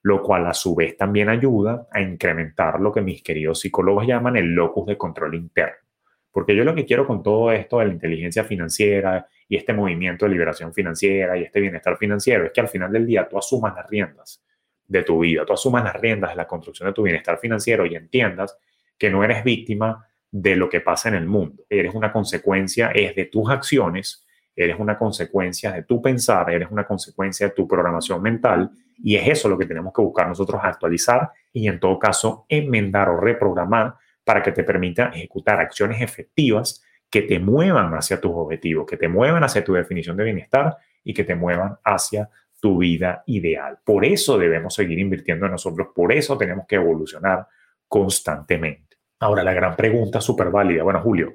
lo 0.02 0.22
cual 0.22 0.46
a 0.46 0.54
su 0.54 0.74
vez 0.74 0.96
también 0.96 1.28
ayuda 1.28 1.86
a 1.92 2.00
incrementar 2.00 2.80
lo 2.80 2.90
que 2.90 3.02
mis 3.02 3.22
queridos 3.22 3.60
psicólogos 3.60 4.06
llaman 4.06 4.36
el 4.36 4.54
locus 4.54 4.86
de 4.86 4.96
control 4.96 5.34
interno. 5.34 5.76
Porque 6.32 6.56
yo 6.56 6.64
lo 6.64 6.74
que 6.74 6.86
quiero 6.86 7.06
con 7.06 7.22
todo 7.22 7.52
esto 7.52 7.78
de 7.78 7.86
la 7.86 7.92
inteligencia 7.92 8.42
financiera 8.44 9.28
y 9.46 9.56
este 9.56 9.74
movimiento 9.74 10.24
de 10.24 10.32
liberación 10.32 10.72
financiera 10.72 11.36
y 11.36 11.42
este 11.42 11.60
bienestar 11.60 11.98
financiero 11.98 12.46
es 12.46 12.52
que 12.52 12.62
al 12.62 12.68
final 12.68 12.90
del 12.90 13.06
día 13.06 13.28
tú 13.28 13.36
asumas 13.36 13.74
las 13.74 13.88
riendas 13.88 14.41
de 14.92 15.02
tu 15.02 15.20
vida, 15.20 15.44
tú 15.46 15.54
asumas 15.54 15.82
las 15.82 15.96
riendas 15.96 16.30
de 16.30 16.36
la 16.36 16.46
construcción 16.46 16.88
de 16.88 16.92
tu 16.92 17.02
bienestar 17.02 17.38
financiero 17.38 17.86
y 17.86 17.96
entiendas 17.96 18.56
que 18.98 19.10
no 19.10 19.24
eres 19.24 19.42
víctima 19.42 20.06
de 20.30 20.54
lo 20.54 20.68
que 20.68 20.80
pasa 20.80 21.08
en 21.08 21.14
el 21.14 21.26
mundo. 21.26 21.64
Eres 21.68 21.94
una 21.94 22.12
consecuencia, 22.12 22.90
es 22.90 23.16
de 23.16 23.24
tus 23.24 23.50
acciones, 23.50 24.26
eres 24.54 24.78
una 24.78 24.98
consecuencia 24.98 25.72
de 25.72 25.84
tu 25.84 26.02
pensar, 26.02 26.50
eres 26.50 26.70
una 26.70 26.86
consecuencia 26.86 27.48
de 27.48 27.54
tu 27.54 27.66
programación 27.66 28.20
mental 28.20 28.70
y 29.02 29.16
es 29.16 29.26
eso 29.28 29.48
lo 29.48 29.56
que 29.56 29.66
tenemos 29.66 29.92
que 29.94 30.02
buscar 30.02 30.28
nosotros 30.28 30.60
actualizar 30.62 31.30
y 31.52 31.68
en 31.68 31.80
todo 31.80 31.98
caso 31.98 32.44
enmendar 32.48 33.08
o 33.08 33.16
reprogramar 33.18 33.94
para 34.24 34.42
que 34.42 34.52
te 34.52 34.62
permita 34.62 35.06
ejecutar 35.06 35.58
acciones 35.58 36.02
efectivas 36.02 36.84
que 37.10 37.22
te 37.22 37.38
muevan 37.38 37.92
hacia 37.94 38.20
tus 38.20 38.32
objetivos, 38.34 38.86
que 38.86 38.96
te 38.98 39.08
muevan 39.08 39.42
hacia 39.42 39.64
tu 39.64 39.72
definición 39.72 40.16
de 40.16 40.24
bienestar 40.24 40.76
y 41.02 41.14
que 41.14 41.24
te 41.24 41.34
muevan 41.34 41.78
hacia 41.82 42.28
tu 42.62 42.78
vida 42.78 43.24
ideal. 43.26 43.80
Por 43.84 44.04
eso 44.04 44.38
debemos 44.38 44.74
seguir 44.74 45.00
invirtiendo 45.00 45.46
en 45.46 45.52
nosotros, 45.52 45.88
por 45.92 46.12
eso 46.12 46.38
tenemos 46.38 46.64
que 46.68 46.76
evolucionar 46.76 47.48
constantemente. 47.88 48.98
Ahora, 49.18 49.42
la 49.42 49.52
gran 49.52 49.74
pregunta 49.74 50.20
súper 50.20 50.48
válida, 50.50 50.84
bueno, 50.84 51.02
Julio, 51.02 51.34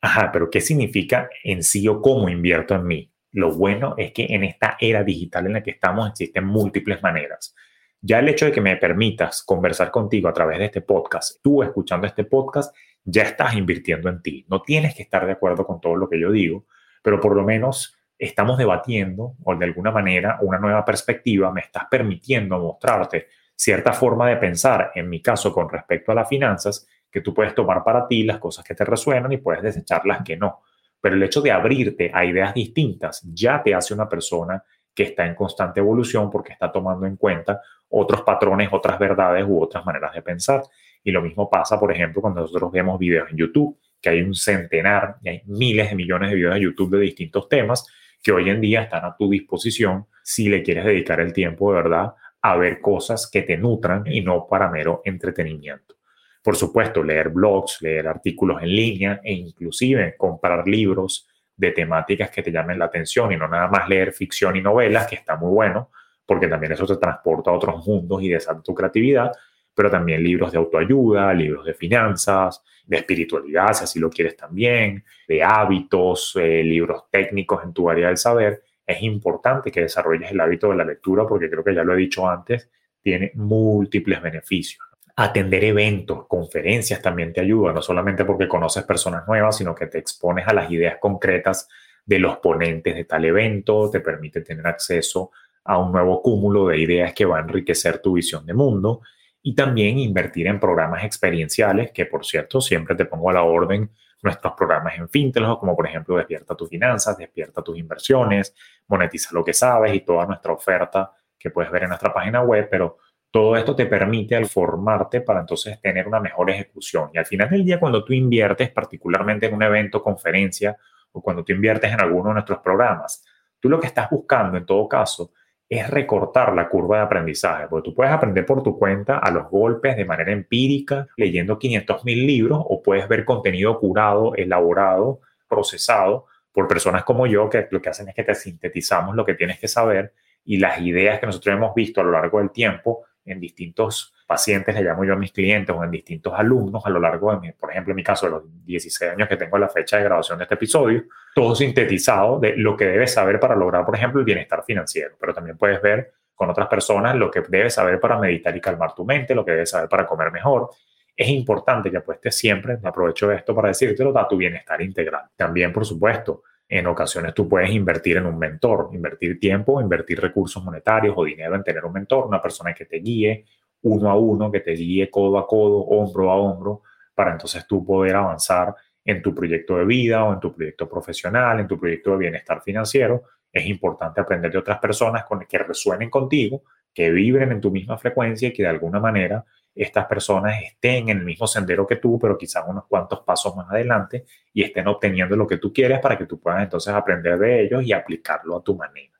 ajá, 0.00 0.32
pero 0.32 0.50
¿qué 0.50 0.60
significa 0.60 1.30
en 1.44 1.62
sí 1.62 1.86
o 1.86 2.02
cómo 2.02 2.28
invierto 2.28 2.74
en 2.74 2.84
mí? 2.84 3.12
Lo 3.30 3.54
bueno 3.54 3.94
es 3.96 4.10
que 4.10 4.26
en 4.28 4.42
esta 4.42 4.76
era 4.80 5.04
digital 5.04 5.46
en 5.46 5.52
la 5.52 5.62
que 5.62 5.70
estamos 5.70 6.10
existen 6.10 6.44
múltiples 6.44 7.00
maneras. 7.00 7.54
Ya 8.00 8.18
el 8.18 8.28
hecho 8.28 8.46
de 8.46 8.52
que 8.52 8.60
me 8.60 8.76
permitas 8.76 9.44
conversar 9.44 9.92
contigo 9.92 10.28
a 10.28 10.32
través 10.32 10.58
de 10.58 10.64
este 10.64 10.80
podcast, 10.80 11.40
tú 11.44 11.62
escuchando 11.62 12.08
este 12.08 12.24
podcast, 12.24 12.74
ya 13.04 13.22
estás 13.22 13.54
invirtiendo 13.54 14.08
en 14.08 14.20
ti. 14.20 14.44
No 14.48 14.62
tienes 14.62 14.96
que 14.96 15.04
estar 15.04 15.26
de 15.26 15.32
acuerdo 15.32 15.64
con 15.64 15.80
todo 15.80 15.94
lo 15.94 16.08
que 16.08 16.18
yo 16.18 16.32
digo, 16.32 16.66
pero 17.04 17.20
por 17.20 17.36
lo 17.36 17.44
menos 17.44 17.96
estamos 18.18 18.56
debatiendo 18.58 19.34
o 19.44 19.54
de 19.54 19.64
alguna 19.64 19.90
manera 19.90 20.38
una 20.40 20.58
nueva 20.58 20.84
perspectiva 20.84 21.52
me 21.52 21.60
estás 21.60 21.84
permitiendo 21.90 22.58
mostrarte 22.58 23.28
cierta 23.54 23.92
forma 23.92 24.28
de 24.28 24.36
pensar, 24.36 24.92
en 24.94 25.08
mi 25.08 25.20
caso 25.22 25.52
con 25.52 25.68
respecto 25.68 26.12
a 26.12 26.14
las 26.14 26.28
finanzas, 26.28 26.86
que 27.10 27.20
tú 27.20 27.32
puedes 27.32 27.54
tomar 27.54 27.82
para 27.82 28.06
ti 28.06 28.22
las 28.24 28.38
cosas 28.38 28.64
que 28.64 28.74
te 28.74 28.84
resuenan 28.84 29.32
y 29.32 29.38
puedes 29.38 29.62
desechar 29.62 30.04
las 30.04 30.22
que 30.22 30.36
no. 30.36 30.60
Pero 31.00 31.16
el 31.16 31.22
hecho 31.22 31.40
de 31.40 31.50
abrirte 31.50 32.10
a 32.12 32.24
ideas 32.24 32.52
distintas 32.52 33.22
ya 33.32 33.62
te 33.62 33.74
hace 33.74 33.94
una 33.94 34.08
persona 34.08 34.62
que 34.94 35.04
está 35.04 35.26
en 35.26 35.34
constante 35.34 35.80
evolución 35.80 36.30
porque 36.30 36.52
está 36.52 36.70
tomando 36.72 37.06
en 37.06 37.16
cuenta 37.16 37.60
otros 37.88 38.22
patrones, 38.22 38.68
otras 38.72 38.98
verdades 38.98 39.44
u 39.46 39.62
otras 39.62 39.84
maneras 39.84 40.12
de 40.14 40.22
pensar. 40.22 40.62
Y 41.02 41.10
lo 41.10 41.22
mismo 41.22 41.48
pasa, 41.48 41.78
por 41.78 41.92
ejemplo, 41.92 42.20
cuando 42.20 42.40
nosotros 42.40 42.72
vemos 42.72 42.98
videos 42.98 43.30
en 43.30 43.36
YouTube, 43.36 43.78
que 44.00 44.10
hay 44.10 44.22
un 44.22 44.34
centenar 44.34 45.16
y 45.22 45.28
hay 45.28 45.42
miles 45.46 45.90
de 45.90 45.96
millones 45.96 46.30
de 46.30 46.36
videos 46.36 46.54
de 46.54 46.60
YouTube 46.60 46.96
de 46.96 47.00
distintos 47.00 47.48
temas 47.48 47.86
que 48.26 48.32
hoy 48.32 48.50
en 48.50 48.60
día 48.60 48.82
están 48.82 49.04
a 49.04 49.14
tu 49.16 49.30
disposición 49.30 50.08
si 50.20 50.48
le 50.48 50.64
quieres 50.64 50.84
dedicar 50.84 51.20
el 51.20 51.32
tiempo 51.32 51.70
de 51.70 51.76
verdad 51.76 52.14
a 52.42 52.56
ver 52.56 52.80
cosas 52.80 53.30
que 53.30 53.42
te 53.42 53.56
nutran 53.56 54.02
y 54.04 54.20
no 54.20 54.48
para 54.50 54.68
mero 54.68 55.00
entretenimiento. 55.04 55.94
Por 56.42 56.56
supuesto, 56.56 57.04
leer 57.04 57.28
blogs, 57.28 57.80
leer 57.82 58.08
artículos 58.08 58.60
en 58.62 58.68
línea 58.70 59.20
e 59.22 59.32
inclusive 59.32 60.16
comprar 60.18 60.66
libros 60.66 61.28
de 61.56 61.70
temáticas 61.70 62.30
que 62.30 62.42
te 62.42 62.50
llamen 62.50 62.80
la 62.80 62.86
atención 62.86 63.30
y 63.30 63.36
no 63.36 63.46
nada 63.46 63.68
más 63.68 63.88
leer 63.88 64.12
ficción 64.12 64.56
y 64.56 64.60
novelas, 64.60 65.06
que 65.06 65.14
está 65.14 65.36
muy 65.36 65.52
bueno, 65.52 65.92
porque 66.26 66.48
también 66.48 66.72
eso 66.72 66.84
te 66.84 66.96
transporta 66.96 67.52
a 67.52 67.54
otros 67.54 67.86
mundos 67.86 68.24
y 68.24 68.28
desata 68.28 68.60
tu 68.60 68.74
creatividad, 68.74 69.30
pero 69.76 69.90
también 69.90 70.22
libros 70.22 70.50
de 70.52 70.58
autoayuda, 70.58 71.34
libros 71.34 71.66
de 71.66 71.74
finanzas, 71.74 72.64
de 72.86 72.96
espiritualidad, 72.96 73.74
si 73.74 73.84
así 73.84 73.98
lo 74.00 74.08
quieres 74.08 74.34
también, 74.34 75.04
de 75.28 75.42
hábitos, 75.42 76.32
eh, 76.36 76.64
libros 76.64 77.04
técnicos 77.10 77.62
en 77.62 77.74
tu 77.74 77.90
área 77.90 78.08
del 78.08 78.16
saber. 78.16 78.62
Es 78.86 79.02
importante 79.02 79.70
que 79.70 79.82
desarrolles 79.82 80.30
el 80.30 80.40
hábito 80.40 80.70
de 80.70 80.76
la 80.76 80.84
lectura 80.84 81.26
porque 81.26 81.50
creo 81.50 81.62
que 81.62 81.74
ya 81.74 81.84
lo 81.84 81.92
he 81.92 81.98
dicho 81.98 82.26
antes, 82.26 82.70
tiene 83.02 83.32
múltiples 83.34 84.22
beneficios. 84.22 84.82
Atender 85.14 85.64
eventos, 85.64 86.26
conferencias 86.26 87.02
también 87.02 87.34
te 87.34 87.42
ayuda, 87.42 87.74
no 87.74 87.82
solamente 87.82 88.24
porque 88.24 88.48
conoces 88.48 88.84
personas 88.84 89.28
nuevas, 89.28 89.58
sino 89.58 89.74
que 89.74 89.88
te 89.88 89.98
expones 89.98 90.48
a 90.48 90.54
las 90.54 90.70
ideas 90.70 90.96
concretas 90.98 91.68
de 92.04 92.18
los 92.18 92.38
ponentes 92.38 92.94
de 92.94 93.04
tal 93.04 93.26
evento, 93.26 93.90
te 93.90 94.00
permite 94.00 94.40
tener 94.40 94.66
acceso 94.66 95.32
a 95.64 95.76
un 95.76 95.92
nuevo 95.92 96.22
cúmulo 96.22 96.68
de 96.68 96.78
ideas 96.78 97.12
que 97.12 97.26
va 97.26 97.38
a 97.38 97.42
enriquecer 97.42 97.98
tu 97.98 98.14
visión 98.14 98.46
de 98.46 98.54
mundo 98.54 99.02
y 99.46 99.54
también 99.54 99.96
invertir 100.00 100.48
en 100.48 100.58
programas 100.58 101.04
experienciales, 101.04 101.92
que 101.92 102.04
por 102.06 102.26
cierto 102.26 102.60
siempre 102.60 102.96
te 102.96 103.04
pongo 103.04 103.30
a 103.30 103.34
la 103.34 103.44
orden 103.44 103.88
nuestros 104.20 104.54
programas 104.54 104.98
en 104.98 105.08
Fintelog, 105.08 105.60
como 105.60 105.76
por 105.76 105.86
ejemplo 105.86 106.16
Despierta 106.16 106.56
tus 106.56 106.68
finanzas, 106.68 107.16
Despierta 107.16 107.62
tus 107.62 107.78
inversiones, 107.78 108.56
Monetiza 108.88 109.30
lo 109.32 109.44
que 109.44 109.52
sabes 109.52 109.94
y 109.94 110.00
toda 110.00 110.26
nuestra 110.26 110.52
oferta 110.52 111.12
que 111.38 111.50
puedes 111.50 111.70
ver 111.70 111.84
en 111.84 111.90
nuestra 111.90 112.12
página 112.12 112.42
web, 112.42 112.66
pero 112.68 112.98
todo 113.30 113.56
esto 113.56 113.76
te 113.76 113.86
permite 113.86 114.34
al 114.34 114.46
formarte 114.46 115.20
para 115.20 115.38
entonces 115.38 115.80
tener 115.80 116.08
una 116.08 116.18
mejor 116.18 116.50
ejecución. 116.50 117.10
Y 117.14 117.18
al 117.18 117.26
final 117.26 117.48
del 117.48 117.64
día, 117.64 117.78
cuando 117.78 118.04
tú 118.04 118.14
inviertes, 118.14 118.70
particularmente 118.70 119.46
en 119.46 119.54
un 119.54 119.62
evento, 119.62 120.02
conferencia, 120.02 120.76
o 121.12 121.22
cuando 121.22 121.44
tú 121.44 121.52
inviertes 121.52 121.92
en 121.92 122.00
alguno 122.00 122.30
de 122.30 122.34
nuestros 122.34 122.58
programas, 122.58 123.24
tú 123.60 123.68
lo 123.68 123.78
que 123.78 123.86
estás 123.86 124.10
buscando 124.10 124.58
en 124.58 124.66
todo 124.66 124.88
caso 124.88 125.30
es 125.68 125.90
recortar 125.90 126.54
la 126.54 126.68
curva 126.68 126.98
de 126.98 127.02
aprendizaje, 127.04 127.66
porque 127.68 127.90
tú 127.90 127.94
puedes 127.94 128.12
aprender 128.12 128.46
por 128.46 128.62
tu 128.62 128.78
cuenta 128.78 129.18
a 129.18 129.30
los 129.30 129.50
golpes 129.50 129.96
de 129.96 130.04
manera 130.04 130.32
empírica, 130.32 131.08
leyendo 131.16 131.58
500 131.58 132.04
mil 132.04 132.26
libros, 132.26 132.62
o 132.64 132.82
puedes 132.82 133.08
ver 133.08 133.24
contenido 133.24 133.78
curado, 133.80 134.34
elaborado, 134.36 135.20
procesado 135.48 136.26
por 136.52 136.68
personas 136.68 137.04
como 137.04 137.26
yo, 137.26 137.50
que 137.50 137.66
lo 137.70 137.82
que 137.82 137.88
hacen 137.88 138.08
es 138.08 138.14
que 138.14 138.22
te 138.22 138.34
sintetizamos 138.34 139.14
lo 139.14 139.24
que 139.24 139.34
tienes 139.34 139.58
que 139.58 139.68
saber 139.68 140.14
y 140.44 140.58
las 140.58 140.80
ideas 140.80 141.18
que 141.18 141.26
nosotros 141.26 141.54
hemos 141.54 141.74
visto 141.74 142.00
a 142.00 142.04
lo 142.04 142.12
largo 142.12 142.38
del 142.38 142.50
tiempo 142.50 143.04
en 143.26 143.40
distintos 143.40 144.14
pacientes, 144.26 144.74
le 144.74 144.82
llamo 144.82 145.04
yo 145.04 145.12
a 145.12 145.16
mis 145.16 145.32
clientes 145.32 145.74
o 145.76 145.84
en 145.84 145.90
distintos 145.90 146.32
alumnos 146.34 146.84
a 146.86 146.90
lo 146.90 147.00
largo 147.00 147.32
de, 147.32 147.40
mi, 147.40 147.52
por 147.52 147.70
ejemplo, 147.70 147.92
en 147.92 147.96
mi 147.96 148.04
caso, 148.04 148.26
de 148.26 148.32
los 148.32 148.42
16 148.64 149.12
años 149.12 149.28
que 149.28 149.36
tengo 149.36 149.58
la 149.58 149.68
fecha 149.68 149.98
de 149.98 150.04
grabación 150.04 150.38
de 150.38 150.44
este 150.44 150.54
episodio, 150.54 151.04
todo 151.34 151.54
sintetizado 151.54 152.38
de 152.38 152.56
lo 152.56 152.76
que 152.76 152.86
debes 152.86 153.12
saber 153.12 153.38
para 153.38 153.54
lograr, 153.54 153.84
por 153.84 153.94
ejemplo, 153.94 154.20
el 154.20 154.24
bienestar 154.24 154.64
financiero, 154.64 155.16
pero 155.20 155.34
también 155.34 155.56
puedes 155.56 155.80
ver 155.82 156.12
con 156.34 156.50
otras 156.50 156.68
personas 156.68 157.16
lo 157.16 157.30
que 157.30 157.42
debes 157.48 157.74
saber 157.74 157.98
para 157.98 158.18
meditar 158.18 158.56
y 158.56 158.60
calmar 158.60 158.94
tu 158.94 159.04
mente, 159.04 159.34
lo 159.34 159.44
que 159.44 159.52
debes 159.52 159.70
saber 159.70 159.88
para 159.88 160.06
comer 160.06 160.30
mejor. 160.30 160.70
Es 161.16 161.28
importante 161.28 161.90
que 161.90 161.96
apuestes 161.96 162.36
siempre, 162.36 162.78
aprovecho 162.82 163.32
esto 163.32 163.54
para 163.54 163.68
decírtelo, 163.68 164.16
a 164.18 164.28
tu 164.28 164.36
bienestar 164.36 164.82
integral. 164.82 165.22
También, 165.34 165.72
por 165.72 165.86
supuesto, 165.86 166.42
en 166.68 166.86
ocasiones 166.86 167.32
tú 167.34 167.48
puedes 167.48 167.70
invertir 167.70 168.16
en 168.16 168.26
un 168.26 168.38
mentor, 168.38 168.90
invertir 168.92 169.38
tiempo, 169.38 169.80
invertir 169.80 170.20
recursos 170.20 170.62
monetarios 170.64 171.14
o 171.16 171.24
dinero 171.24 171.54
en 171.54 171.62
tener 171.62 171.84
un 171.84 171.92
mentor, 171.92 172.26
una 172.26 172.42
persona 172.42 172.74
que 172.74 172.86
te 172.86 172.98
guíe 172.98 173.44
uno 173.82 174.10
a 174.10 174.16
uno, 174.16 174.50
que 174.50 174.60
te 174.60 174.72
guíe 174.72 175.10
codo 175.10 175.38
a 175.38 175.46
codo, 175.46 175.78
hombro 175.80 176.30
a 176.30 176.36
hombro, 176.36 176.82
para 177.14 177.32
entonces 177.32 177.66
tú 177.66 177.84
poder 177.84 178.16
avanzar 178.16 178.74
en 179.04 179.22
tu 179.22 179.32
proyecto 179.32 179.76
de 179.76 179.84
vida 179.84 180.24
o 180.24 180.32
en 180.32 180.40
tu 180.40 180.52
proyecto 180.52 180.88
profesional, 180.88 181.60
en 181.60 181.68
tu 181.68 181.78
proyecto 181.78 182.12
de 182.12 182.18
bienestar 182.18 182.60
financiero. 182.62 183.22
Es 183.52 183.64
importante 183.66 184.20
aprender 184.20 184.50
de 184.50 184.58
otras 184.58 184.78
personas 184.80 185.24
con, 185.24 185.46
que 185.46 185.58
resuenen 185.58 186.10
contigo, 186.10 186.64
que 186.92 187.10
vibren 187.10 187.52
en 187.52 187.60
tu 187.60 187.70
misma 187.70 187.96
frecuencia 187.96 188.48
y 188.48 188.52
que 188.52 188.64
de 188.64 188.68
alguna 188.68 188.98
manera 188.98 189.44
estas 189.76 190.06
personas 190.06 190.62
estén 190.62 191.10
en 191.10 191.18
el 191.18 191.24
mismo 191.24 191.46
sendero 191.46 191.86
que 191.86 191.96
tú, 191.96 192.18
pero 192.18 192.38
quizás 192.38 192.64
unos 192.66 192.86
cuantos 192.86 193.20
pasos 193.20 193.54
más 193.54 193.70
adelante 193.70 194.24
y 194.52 194.62
estén 194.62 194.88
obteniendo 194.88 195.36
lo 195.36 195.46
que 195.46 195.58
tú 195.58 195.72
quieres 195.72 196.00
para 196.00 196.16
que 196.16 196.26
tú 196.26 196.40
puedas 196.40 196.62
entonces 196.62 196.94
aprender 196.94 197.38
de 197.38 197.64
ellos 197.64 197.84
y 197.84 197.92
aplicarlo 197.92 198.56
a 198.56 198.62
tu 198.62 198.74
manera. 198.74 199.12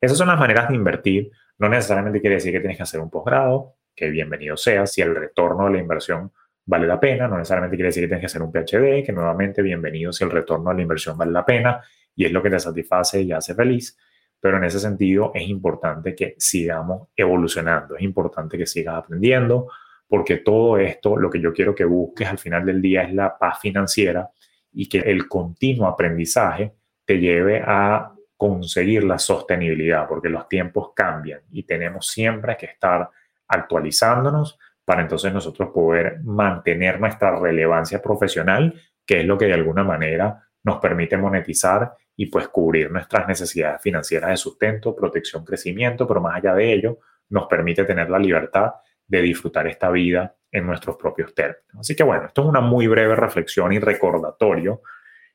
Esas 0.00 0.18
son 0.18 0.28
las 0.28 0.38
maneras 0.38 0.68
de 0.68 0.74
invertir. 0.74 1.30
No 1.58 1.68
necesariamente 1.68 2.20
quiere 2.20 2.36
decir 2.36 2.52
que 2.52 2.60
tienes 2.60 2.76
que 2.76 2.82
hacer 2.82 3.00
un 3.00 3.08
posgrado, 3.08 3.76
que 3.94 4.10
bienvenido 4.10 4.56
sea, 4.56 4.86
si 4.86 5.00
el 5.00 5.14
retorno 5.14 5.66
de 5.66 5.72
la 5.72 5.78
inversión 5.78 6.32
vale 6.64 6.86
la 6.86 7.00
pena, 7.00 7.26
no 7.28 7.38
necesariamente 7.38 7.76
quiere 7.76 7.88
decir 7.88 8.04
que 8.04 8.08
tienes 8.08 8.20
que 8.20 8.26
hacer 8.26 8.42
un 8.42 8.52
PhD, 8.52 9.04
que 9.04 9.12
nuevamente 9.12 9.62
bienvenido 9.62 10.12
si 10.12 10.24
el 10.24 10.30
retorno 10.30 10.70
de 10.70 10.76
la 10.76 10.82
inversión 10.82 11.16
vale 11.16 11.32
la 11.32 11.44
pena 11.44 11.80
y 12.14 12.24
es 12.24 12.32
lo 12.32 12.42
que 12.42 12.50
te 12.50 12.58
satisface 12.58 13.22
y 13.22 13.32
hace 13.32 13.54
feliz. 13.54 13.96
Pero 14.40 14.56
en 14.56 14.64
ese 14.64 14.80
sentido 14.80 15.30
es 15.34 15.48
importante 15.48 16.14
que 16.14 16.34
sigamos 16.38 17.08
evolucionando, 17.16 17.96
es 17.96 18.02
importante 18.02 18.58
que 18.58 18.66
sigas 18.66 18.96
aprendiendo, 18.96 19.68
porque 20.12 20.36
todo 20.36 20.76
esto, 20.76 21.16
lo 21.16 21.30
que 21.30 21.40
yo 21.40 21.54
quiero 21.54 21.74
que 21.74 21.86
busques 21.86 22.28
al 22.28 22.36
final 22.36 22.66
del 22.66 22.82
día 22.82 23.02
es 23.04 23.14
la 23.14 23.38
paz 23.38 23.60
financiera 23.60 24.28
y 24.70 24.86
que 24.86 24.98
el 24.98 25.26
continuo 25.26 25.86
aprendizaje 25.86 26.74
te 27.06 27.18
lleve 27.18 27.62
a 27.66 28.12
conseguir 28.36 29.04
la 29.04 29.18
sostenibilidad, 29.18 30.06
porque 30.06 30.28
los 30.28 30.46
tiempos 30.50 30.90
cambian 30.94 31.40
y 31.50 31.62
tenemos 31.62 32.08
siempre 32.08 32.58
que 32.58 32.66
estar 32.66 33.08
actualizándonos 33.48 34.58
para 34.84 35.00
entonces 35.00 35.32
nosotros 35.32 35.70
poder 35.72 36.20
mantener 36.22 37.00
nuestra 37.00 37.34
relevancia 37.34 38.02
profesional, 38.02 38.78
que 39.06 39.20
es 39.20 39.24
lo 39.24 39.38
que 39.38 39.46
de 39.46 39.54
alguna 39.54 39.82
manera 39.82 40.46
nos 40.62 40.76
permite 40.76 41.16
monetizar 41.16 41.94
y 42.14 42.26
pues 42.26 42.48
cubrir 42.48 42.90
nuestras 42.90 43.26
necesidades 43.26 43.80
financieras 43.80 44.28
de 44.28 44.36
sustento, 44.36 44.94
protección, 44.94 45.42
crecimiento, 45.42 46.06
pero 46.06 46.20
más 46.20 46.36
allá 46.36 46.54
de 46.54 46.70
ello, 46.70 46.98
nos 47.30 47.46
permite 47.46 47.86
tener 47.86 48.10
la 48.10 48.18
libertad 48.18 48.72
de 49.06 49.22
disfrutar 49.22 49.66
esta 49.66 49.90
vida 49.90 50.36
en 50.50 50.66
nuestros 50.66 50.96
propios 50.96 51.34
términos. 51.34 51.80
Así 51.80 51.96
que 51.96 52.02
bueno, 52.02 52.26
esto 52.26 52.42
es 52.42 52.48
una 52.48 52.60
muy 52.60 52.86
breve 52.86 53.16
reflexión 53.16 53.72
y 53.72 53.78
recordatorio 53.78 54.82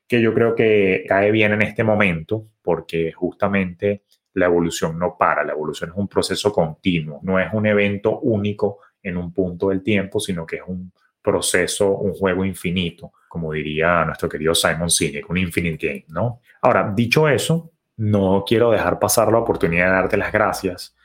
que 0.06 0.22
yo 0.22 0.32
creo 0.32 0.54
que 0.54 1.04
cae 1.06 1.30
bien 1.30 1.52
en 1.52 1.62
este 1.62 1.84
momento 1.84 2.46
porque 2.62 3.12
justamente 3.12 4.04
la 4.34 4.46
evolución 4.46 4.98
no 4.98 5.16
para, 5.18 5.44
la 5.44 5.52
evolución 5.52 5.90
es 5.90 5.96
un 5.96 6.08
proceso 6.08 6.52
continuo, 6.52 7.20
no 7.22 7.38
es 7.38 7.52
un 7.52 7.66
evento 7.66 8.20
único 8.20 8.78
en 9.02 9.16
un 9.16 9.32
punto 9.32 9.68
del 9.68 9.82
tiempo, 9.82 10.20
sino 10.20 10.46
que 10.46 10.56
es 10.56 10.62
un 10.66 10.92
proceso, 11.20 11.90
un 11.98 12.14
juego 12.14 12.44
infinito, 12.44 13.12
como 13.28 13.52
diría 13.52 14.04
nuestro 14.04 14.28
querido 14.28 14.54
Simon 14.54 14.90
Sinek, 14.90 15.28
un 15.28 15.36
infinite 15.36 15.86
game, 15.86 16.04
¿no? 16.08 16.40
Ahora, 16.62 16.92
dicho 16.94 17.28
eso, 17.28 17.72
no 17.98 18.44
quiero 18.46 18.70
dejar 18.70 18.98
pasar 18.98 19.30
la 19.30 19.38
oportunidad 19.38 19.86
de 19.86 19.92
darte 19.92 20.16
las 20.16 20.32
gracias 20.32 20.96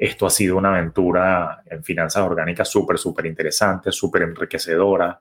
esto 0.00 0.24
ha 0.24 0.30
sido 0.30 0.56
una 0.56 0.70
aventura 0.70 1.62
en 1.66 1.84
finanzas 1.84 2.22
orgánicas 2.22 2.66
súper, 2.66 2.96
súper 2.96 3.26
interesante, 3.26 3.92
súper 3.92 4.22
enriquecedora. 4.22 5.20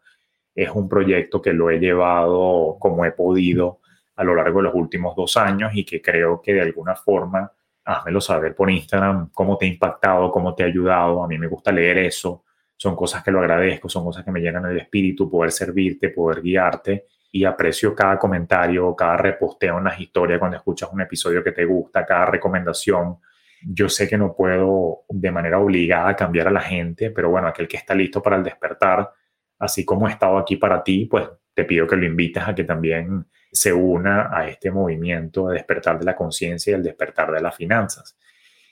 Es 0.55 0.69
un 0.69 0.87
proyecto 0.87 1.41
que 1.41 1.51
lo 1.51 1.69
he 1.69 1.79
llevado 1.79 2.77
como 2.79 3.03
he 3.03 3.11
podido 3.11 3.81
a 4.15 4.23
lo 4.23 4.33
largo 4.33 4.59
de 4.59 4.63
los 4.63 4.73
últimos 4.75 5.17
dos 5.17 5.35
años 5.35 5.71
y 5.73 5.83
que 5.83 6.01
creo 6.01 6.41
que 6.41 6.53
de 6.53 6.61
alguna 6.61 6.95
forma, 6.95 7.51
házmelo 7.83 8.21
saber 8.21 8.55
por 8.55 8.71
Instagram, 8.71 9.31
cómo 9.33 9.57
te 9.57 9.65
ha 9.65 9.67
impactado, 9.67 10.31
cómo 10.31 10.55
te 10.55 10.63
ha 10.63 10.67
ayudado. 10.67 11.25
A 11.25 11.27
mí 11.27 11.37
me 11.37 11.47
gusta 11.47 11.73
leer 11.73 11.97
eso. 11.97 12.45
Son 12.77 12.95
cosas 12.95 13.21
que 13.21 13.31
lo 13.31 13.39
agradezco, 13.39 13.89
son 13.89 14.05
cosas 14.05 14.23
que 14.23 14.31
me 14.31 14.39
llenan 14.39 14.65
el 14.65 14.77
espíritu, 14.77 15.29
poder 15.29 15.51
servirte, 15.51 16.07
poder 16.07 16.41
guiarte 16.41 17.07
y 17.33 17.43
aprecio 17.43 17.93
cada 17.93 18.17
comentario, 18.17 18.95
cada 18.95 19.17
reposteo 19.17 19.79
en 19.79 19.83
las 19.83 19.99
historias 19.99 20.39
cuando 20.39 20.55
escuchas 20.55 20.89
un 20.93 21.01
episodio 21.01 21.43
que 21.43 21.51
te 21.51 21.65
gusta, 21.65 22.05
cada 22.05 22.27
recomendación 22.27 23.17
yo 23.61 23.89
sé 23.89 24.07
que 24.07 24.17
no 24.17 24.35
puedo 24.35 25.03
de 25.09 25.31
manera 25.31 25.59
obligada 25.59 26.15
cambiar 26.15 26.47
a 26.47 26.51
la 26.51 26.61
gente, 26.61 27.11
pero 27.11 27.29
bueno, 27.29 27.47
aquel 27.47 27.67
que 27.67 27.77
está 27.77 27.93
listo 27.93 28.21
para 28.21 28.37
el 28.37 28.43
despertar, 28.43 29.11
así 29.59 29.85
como 29.85 30.07
he 30.07 30.11
estado 30.11 30.37
aquí 30.37 30.55
para 30.55 30.83
ti, 30.83 31.05
pues 31.05 31.27
te 31.53 31.65
pido 31.65 31.85
que 31.87 31.95
lo 31.95 32.05
invites 32.05 32.43
a 32.47 32.55
que 32.55 32.63
también 32.63 33.25
se 33.51 33.73
una 33.73 34.29
a 34.31 34.47
este 34.47 34.71
movimiento 34.71 35.47
de 35.47 35.55
despertar 35.55 35.99
de 35.99 36.05
la 36.05 36.15
conciencia 36.15 36.71
y 36.71 36.75
el 36.75 36.83
despertar 36.83 37.31
de 37.31 37.41
las 37.41 37.55
finanzas. 37.55 38.17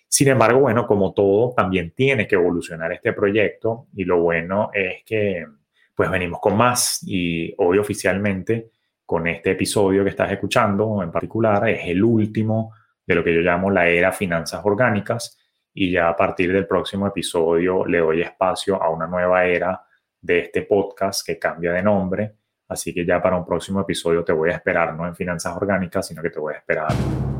Sin 0.08 0.30
embargo, 0.30 0.62
bueno, 0.62 0.88
como 0.88 1.14
todo, 1.14 1.54
también 1.54 1.92
tiene 1.92 2.28
que 2.28 2.36
evolucionar 2.36 2.94
este 2.94 3.12
proyecto 3.12 3.88
y 3.94 4.06
lo 4.06 4.22
bueno 4.22 4.70
es 4.74 5.04
que 5.04 5.46
pues 5.94 6.10
venimos 6.10 6.40
con 6.40 6.56
más 6.56 7.04
y 7.06 7.54
hoy 7.58 7.80
oficialmente 7.80 8.70
con 9.06 9.28
este 9.28 9.52
episodio 9.52 10.04
que 10.04 10.12
estás 10.12 10.32
escuchando 10.32 11.02
en 11.02 11.12
particular 11.12 11.68
es 11.70 11.88
el 11.88 12.04
último 12.04 12.74
de 13.08 13.16
lo 13.16 13.24
que 13.24 13.34
yo 13.34 13.40
llamo 13.40 13.72
la 13.72 13.88
era 13.88 14.12
finanzas 14.12 14.62
orgánicas 14.64 15.40
y 15.74 15.92
ya 15.92 16.10
a 16.10 16.16
partir 16.16 16.52
del 16.52 16.68
próximo 16.68 17.08
episodio 17.08 17.86
le 17.86 18.00
doy 18.00 18.22
espacio 18.22 18.82
a 18.82 18.90
una 18.90 19.08
nueva 19.08 19.46
era 19.46 19.82
de 20.20 20.40
este 20.40 20.64
podcast 20.64 21.26
que 21.26 21.40
cambia 21.40 21.72
de 21.72 21.82
nombre. 21.82 22.36
Así 22.68 22.94
que 22.94 23.06
ya 23.06 23.22
para 23.22 23.38
un 23.38 23.46
próximo 23.46 23.80
episodio 23.80 24.24
te 24.26 24.34
voy 24.34 24.50
a 24.50 24.56
esperar, 24.56 24.94
no 24.94 25.08
en 25.08 25.16
finanzas 25.16 25.56
orgánicas, 25.56 26.06
sino 26.08 26.22
que 26.22 26.32
te 26.32 26.40
voy 26.40 26.54
a 26.54 26.58
esperar 26.58 27.37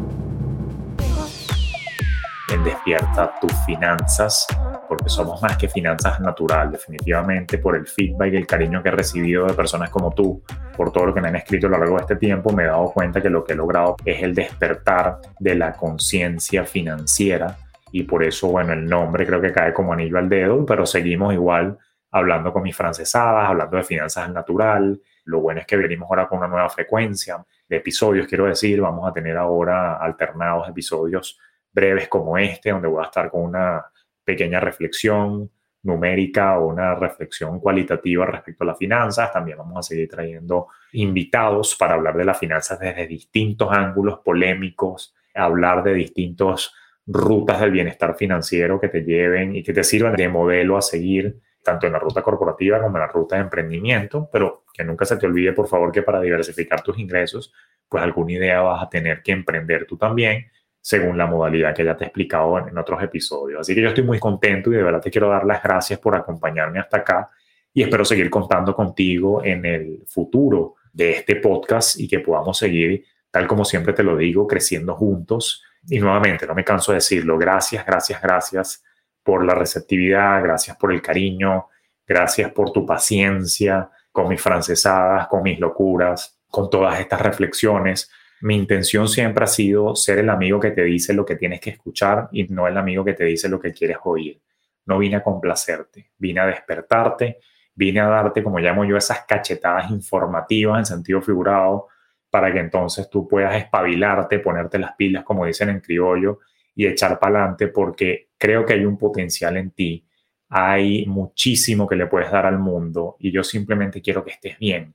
en 2.54 2.64
Despierta 2.64 3.34
tus 3.42 3.52
finanzas, 3.66 4.48
porque 4.88 5.10
somos 5.10 5.42
más 5.42 5.58
que 5.58 5.68
finanzas 5.68 6.20
natural, 6.20 6.72
definitivamente 6.72 7.58
por 7.58 7.76
el 7.76 7.86
feedback 7.86 8.34
y 8.34 8.38
el 8.38 8.48
cariño 8.48 8.82
que 8.82 8.90
he 8.90 8.94
recibido 8.94 9.46
de 9.46 9.54
personas 9.54 9.90
como 9.90 10.12
tú, 10.12 10.42
por 10.76 10.92
todo 10.92 11.08
lo 11.08 11.14
que 11.14 11.22
me 11.22 11.28
han 11.28 11.36
escrito 11.36 11.68
a 11.68 11.72
lo 11.72 11.78
largo 11.78 11.96
de 11.96 12.02
este 12.02 12.16
tiempo, 12.16 12.54
me 12.54 12.64
he 12.64 12.68
dado 12.68 12.92
cuenta 12.92 13.22
que 13.22 13.30
lo 13.30 13.44
que 13.44 13.54
he 13.54 13.56
logrado 13.56 13.98
es 14.06 14.24
el 14.24 14.34
despertar 14.34 15.20
de 15.40 15.56
la 15.56 15.74
conciencia 15.74 16.64
financiera 16.64 17.58
y 17.92 18.04
por 18.04 18.24
eso, 18.24 18.48
bueno, 18.48 18.74
el 18.74 18.86
nombre 18.86 19.26
creo 19.26 19.42
que 19.42 19.52
cae 19.52 19.74
como 19.74 19.94
anillo 19.94 20.18
al 20.18 20.30
dedo, 20.30 20.66
pero 20.66 20.86
seguimos 20.86 21.34
igual 21.34 21.78
hablando 22.12 22.54
con 22.54 22.64
mis 22.64 22.76
francesadas, 22.76 23.50
hablando 23.50 23.78
de 23.78 23.84
finanzas 23.84 24.30
natural. 24.32 25.00
Lo 25.26 25.42
bueno 25.42 25.62
es 25.62 25.68
que 25.68 25.78
venimos 25.78 26.10
ahora 26.10 26.28
con 26.28 26.40
una 26.40 26.48
nueva 26.48 26.70
frecuencia 26.70 27.44
de 27.68 27.78
episodios, 27.78 28.28
quiero 28.28 28.46
decir, 28.46 28.80
vamos 28.82 29.08
a 29.08 29.14
tener 29.14 29.36
ahora 29.38 29.98
alternados 29.98 30.70
episodios 30.70 31.38
breves 31.78 32.08
como 32.08 32.40
este, 32.40 32.72
donde 32.72 32.88
voy 32.88 33.04
a 33.04 33.06
estar 33.06 33.30
con 33.30 33.44
una 33.44 33.86
pequeña 34.24 34.60
reflexión 34.60 35.52
numérica 35.84 36.58
o 36.58 36.70
una 36.70 36.96
reflexión 36.96 37.60
cualitativa 37.60 38.26
respecto 38.26 38.64
a 38.64 38.68
las 38.68 38.78
finanzas. 38.80 39.32
También 39.32 39.60
vamos 39.60 39.78
a 39.78 39.84
seguir 39.84 40.10
trayendo 40.10 40.68
invitados 40.94 41.76
para 41.76 41.94
hablar 41.94 42.18
de 42.18 42.26
las 42.26 42.40
finanzas 42.40 42.80
desde 42.80 43.06
distintos 43.06 43.70
ángulos 43.72 44.20
polémicos, 44.26 45.16
hablar 45.36 45.84
de 45.84 45.94
distintas 45.94 46.74
rutas 47.06 47.62
del 47.62 47.72
bienestar 47.72 48.16
financiero 48.16 48.82
que 48.82 48.90
te 48.90 49.04
lleven 49.04 49.56
y 49.56 49.62
que 49.62 49.72
te 49.72 49.84
sirvan 49.84 50.16
de 50.16 50.28
modelo 50.28 50.78
a 50.78 50.82
seguir 50.82 51.40
tanto 51.64 51.86
en 51.86 51.94
la 51.94 52.00
ruta 52.00 52.24
corporativa 52.24 52.82
como 52.82 52.98
en 52.98 53.02
la 53.02 53.08
ruta 53.08 53.36
de 53.36 53.44
emprendimiento, 53.44 54.28
pero 54.32 54.64
que 54.74 54.84
nunca 54.84 55.06
se 55.06 55.18
te 55.18 55.28
olvide, 55.28 55.54
por 55.54 55.68
favor, 55.68 55.92
que 55.92 56.02
para 56.02 56.22
diversificar 56.22 56.82
tus 56.82 56.98
ingresos, 56.98 57.54
pues 57.88 58.02
alguna 58.02 58.34
idea 58.34 58.62
vas 58.62 58.84
a 58.84 58.90
tener 58.90 59.22
que 59.22 59.32
emprender 59.32 59.86
tú 59.86 59.96
también 59.96 60.48
según 60.82 61.18
la 61.18 61.28
modalidad 61.28 61.76
que 61.76 61.84
ya 61.84 61.96
te 61.98 62.06
he 62.06 62.08
explicado 62.08 62.58
en, 62.60 62.78
otros 62.78 63.02
episodios. 63.04 63.62
Así 63.62 63.76
que 63.76 63.82
yo 63.82 63.90
estoy 63.90 64.04
muy 64.04 64.20
contento 64.20 64.72
y 64.72 64.76
de 64.76 64.84
verdad 64.84 65.02
te 65.02 65.12
quiero 65.12 65.30
dar 65.30 65.46
las 65.46 65.62
gracias 65.62 66.00
por 66.00 66.16
acompañarme 66.16 66.80
hasta 66.80 66.98
acá 66.98 67.30
y 67.74 67.84
espero 67.84 68.06
seguir 68.06 68.30
contando 68.30 68.74
contigo 68.74 69.44
en 69.44 69.66
el 69.66 70.04
futuro 70.08 70.76
de 70.94 71.12
este 71.12 71.36
podcast 71.36 72.00
y 72.00 72.08
que 72.08 72.20
podamos 72.20 72.58
seguir, 72.58 73.04
tal 73.30 73.48
como 73.48 73.66
siempre 73.66 73.94
te 73.94 74.04
lo 74.04 74.16
digo, 74.16 74.48
creciendo 74.48 74.96
juntos. 74.96 75.64
Y 75.88 76.00
nuevamente, 76.00 76.48
no 76.48 76.56
me 76.56 76.64
canso 76.64 76.92
de 76.92 76.98
decirlo, 76.98 77.38
gracias, 77.38 77.86
gracias, 77.86 78.22
gracias 78.22 78.84
por 79.22 79.46
la 79.46 79.54
receptividad, 79.54 80.42
gracias 80.42 80.78
por 80.78 80.94
el 80.94 81.02
cariño, 81.02 81.68
gracias 82.08 82.52
por 82.52 82.72
tu 82.72 82.86
paciencia 82.86 83.90
con 84.12 84.30
mis 84.30 84.42
francesadas, 84.42 85.28
con 85.28 85.44
mis 85.44 85.60
locuras, 85.60 86.40
con 86.50 86.70
todas 86.70 87.00
estas 87.00 87.22
reflexiones 87.22 88.10
mi 88.42 88.56
intención 88.56 89.08
siempre 89.08 89.44
ha 89.44 89.48
sido 89.48 89.96
ser 89.96 90.20
el 90.20 90.30
amigo 90.30 90.60
que 90.60 90.72
te 90.72 90.84
dice 90.84 91.14
lo 91.14 91.26
que 91.26 91.36
tienes 91.36 91.60
que 91.60 91.72
escuchar 91.72 92.30
y 92.32 92.44
no 92.46 92.68
el 92.68 92.78
amigo 92.78 93.04
que 93.04 93.14
te 93.14 93.26
dice 93.26 93.50
lo 93.50 93.60
que 93.60 93.74
quieres 93.74 93.98
oír. 94.04 94.40
no 94.86 95.00
vine 95.00 95.18
a 95.18 95.24
complacerte, 95.24 96.12
vine 96.18 96.40
a 96.40 96.46
despertarte, 96.46 97.40
vine 97.76 98.00
a 98.00 98.08
darte, 98.08 98.42
como 98.42 98.60
llamo 98.60 98.86
yo, 98.86 98.96
esas 98.96 99.26
cachetadas 99.28 99.92
informativas 99.92 100.80
en 100.80 100.86
sentido 100.86 101.22
figurado, 101.22 101.88
para 102.30 102.52
que 102.52 102.60
entonces 102.60 103.10
tú 103.10 103.28
puedas 103.28 103.56
espabilarte, 103.56 104.40
ponerte 104.40 104.80
las 104.80 104.96
pilas, 104.96 105.24
como 105.24 105.46
dicen 105.46 105.70
en 105.70 105.82
criollo, 105.82 106.40
y 106.74 106.88
echar 106.88 107.20
para 107.20 107.40
adelante, 107.40 107.68
porque 107.68 108.30
creo 108.38 108.66
que 108.66 108.74
hay 108.74 108.86
un 108.86 108.98
potencial 108.98 109.58
en 109.58 109.72
ti, 109.72 110.08
hay 110.50 111.06
muchísimo 111.06 111.88
que 111.88 111.96
le 111.96 112.08
puedes 112.08 112.32
dar 112.32 112.46
al 112.46 112.60
mundo, 112.60 113.18
y 113.20 113.32
yo 113.32 113.44
simplemente 113.44 114.02
quiero 114.02 114.24
que 114.24 114.32
estés 114.32 114.58
bien, 114.58 114.94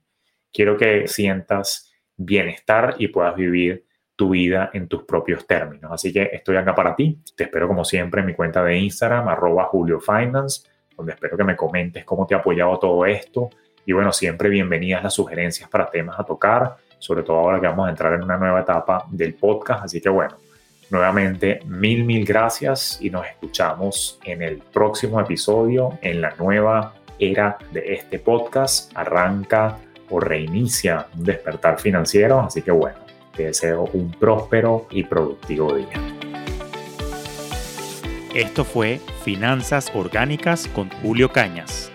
quiero 0.51 0.75
que 0.75 1.07
sientas 1.07 1.92
bienestar 2.17 2.95
y 2.97 3.07
puedas 3.07 3.35
vivir 3.35 3.85
tu 4.15 4.29
vida 4.29 4.69
en 4.73 4.87
tus 4.87 5.03
propios 5.03 5.45
términos. 5.47 5.91
Así 5.91 6.13
que 6.13 6.29
estoy 6.31 6.55
acá 6.55 6.75
para 6.75 6.95
ti. 6.95 7.19
Te 7.35 7.45
espero 7.45 7.67
como 7.67 7.83
siempre 7.83 8.21
en 8.21 8.27
mi 8.27 8.33
cuenta 8.33 8.63
de 8.63 8.77
Instagram, 8.77 9.27
arroba 9.27 9.65
Julio 9.65 9.99
Finance, 9.99 10.67
donde 10.95 11.13
espero 11.13 11.35
que 11.35 11.43
me 11.43 11.55
comentes 11.55 12.05
cómo 12.05 12.27
te 12.27 12.35
ha 12.35 12.37
apoyado 12.37 12.77
todo 12.77 13.05
esto. 13.05 13.49
Y 13.85 13.91
bueno, 13.91 14.11
siempre 14.11 14.49
bienvenidas 14.49 15.03
las 15.03 15.13
sugerencias 15.13 15.69
para 15.69 15.89
temas 15.89 16.19
a 16.19 16.23
tocar, 16.23 16.77
sobre 16.99 17.23
todo 17.23 17.37
ahora 17.37 17.59
que 17.59 17.67
vamos 17.67 17.87
a 17.87 17.89
entrar 17.89 18.13
en 18.13 18.23
una 18.23 18.37
nueva 18.37 18.61
etapa 18.61 19.05
del 19.09 19.33
podcast. 19.33 19.85
Así 19.85 19.99
que 19.99 20.09
bueno, 20.09 20.37
nuevamente 20.89 21.59
mil, 21.65 22.05
mil 22.05 22.23
gracias 22.23 22.99
y 23.01 23.09
nos 23.09 23.25
escuchamos 23.25 24.19
en 24.23 24.41
el 24.41 24.59
próximo 24.59 25.19
episodio, 25.19 25.97
en 26.01 26.21
la 26.21 26.33
nueva 26.37 26.93
era 27.19 27.57
de 27.71 27.93
este 27.93 28.19
podcast. 28.19 28.91
Arranca 28.95 29.79
o 30.09 30.19
reinicia 30.19 31.07
un 31.17 31.23
despertar 31.23 31.79
financiero. 31.79 32.41
Así 32.41 32.61
que 32.61 32.71
bueno, 32.71 32.97
te 33.35 33.45
deseo 33.45 33.89
un 33.93 34.11
próspero 34.11 34.87
y 34.91 35.03
productivo 35.03 35.73
día. 35.75 36.01
Esto 38.33 38.65
fue 38.65 38.99
Finanzas 39.23 39.91
Orgánicas 39.93 40.67
con 40.67 40.89
Julio 41.01 41.31
Cañas. 41.31 41.92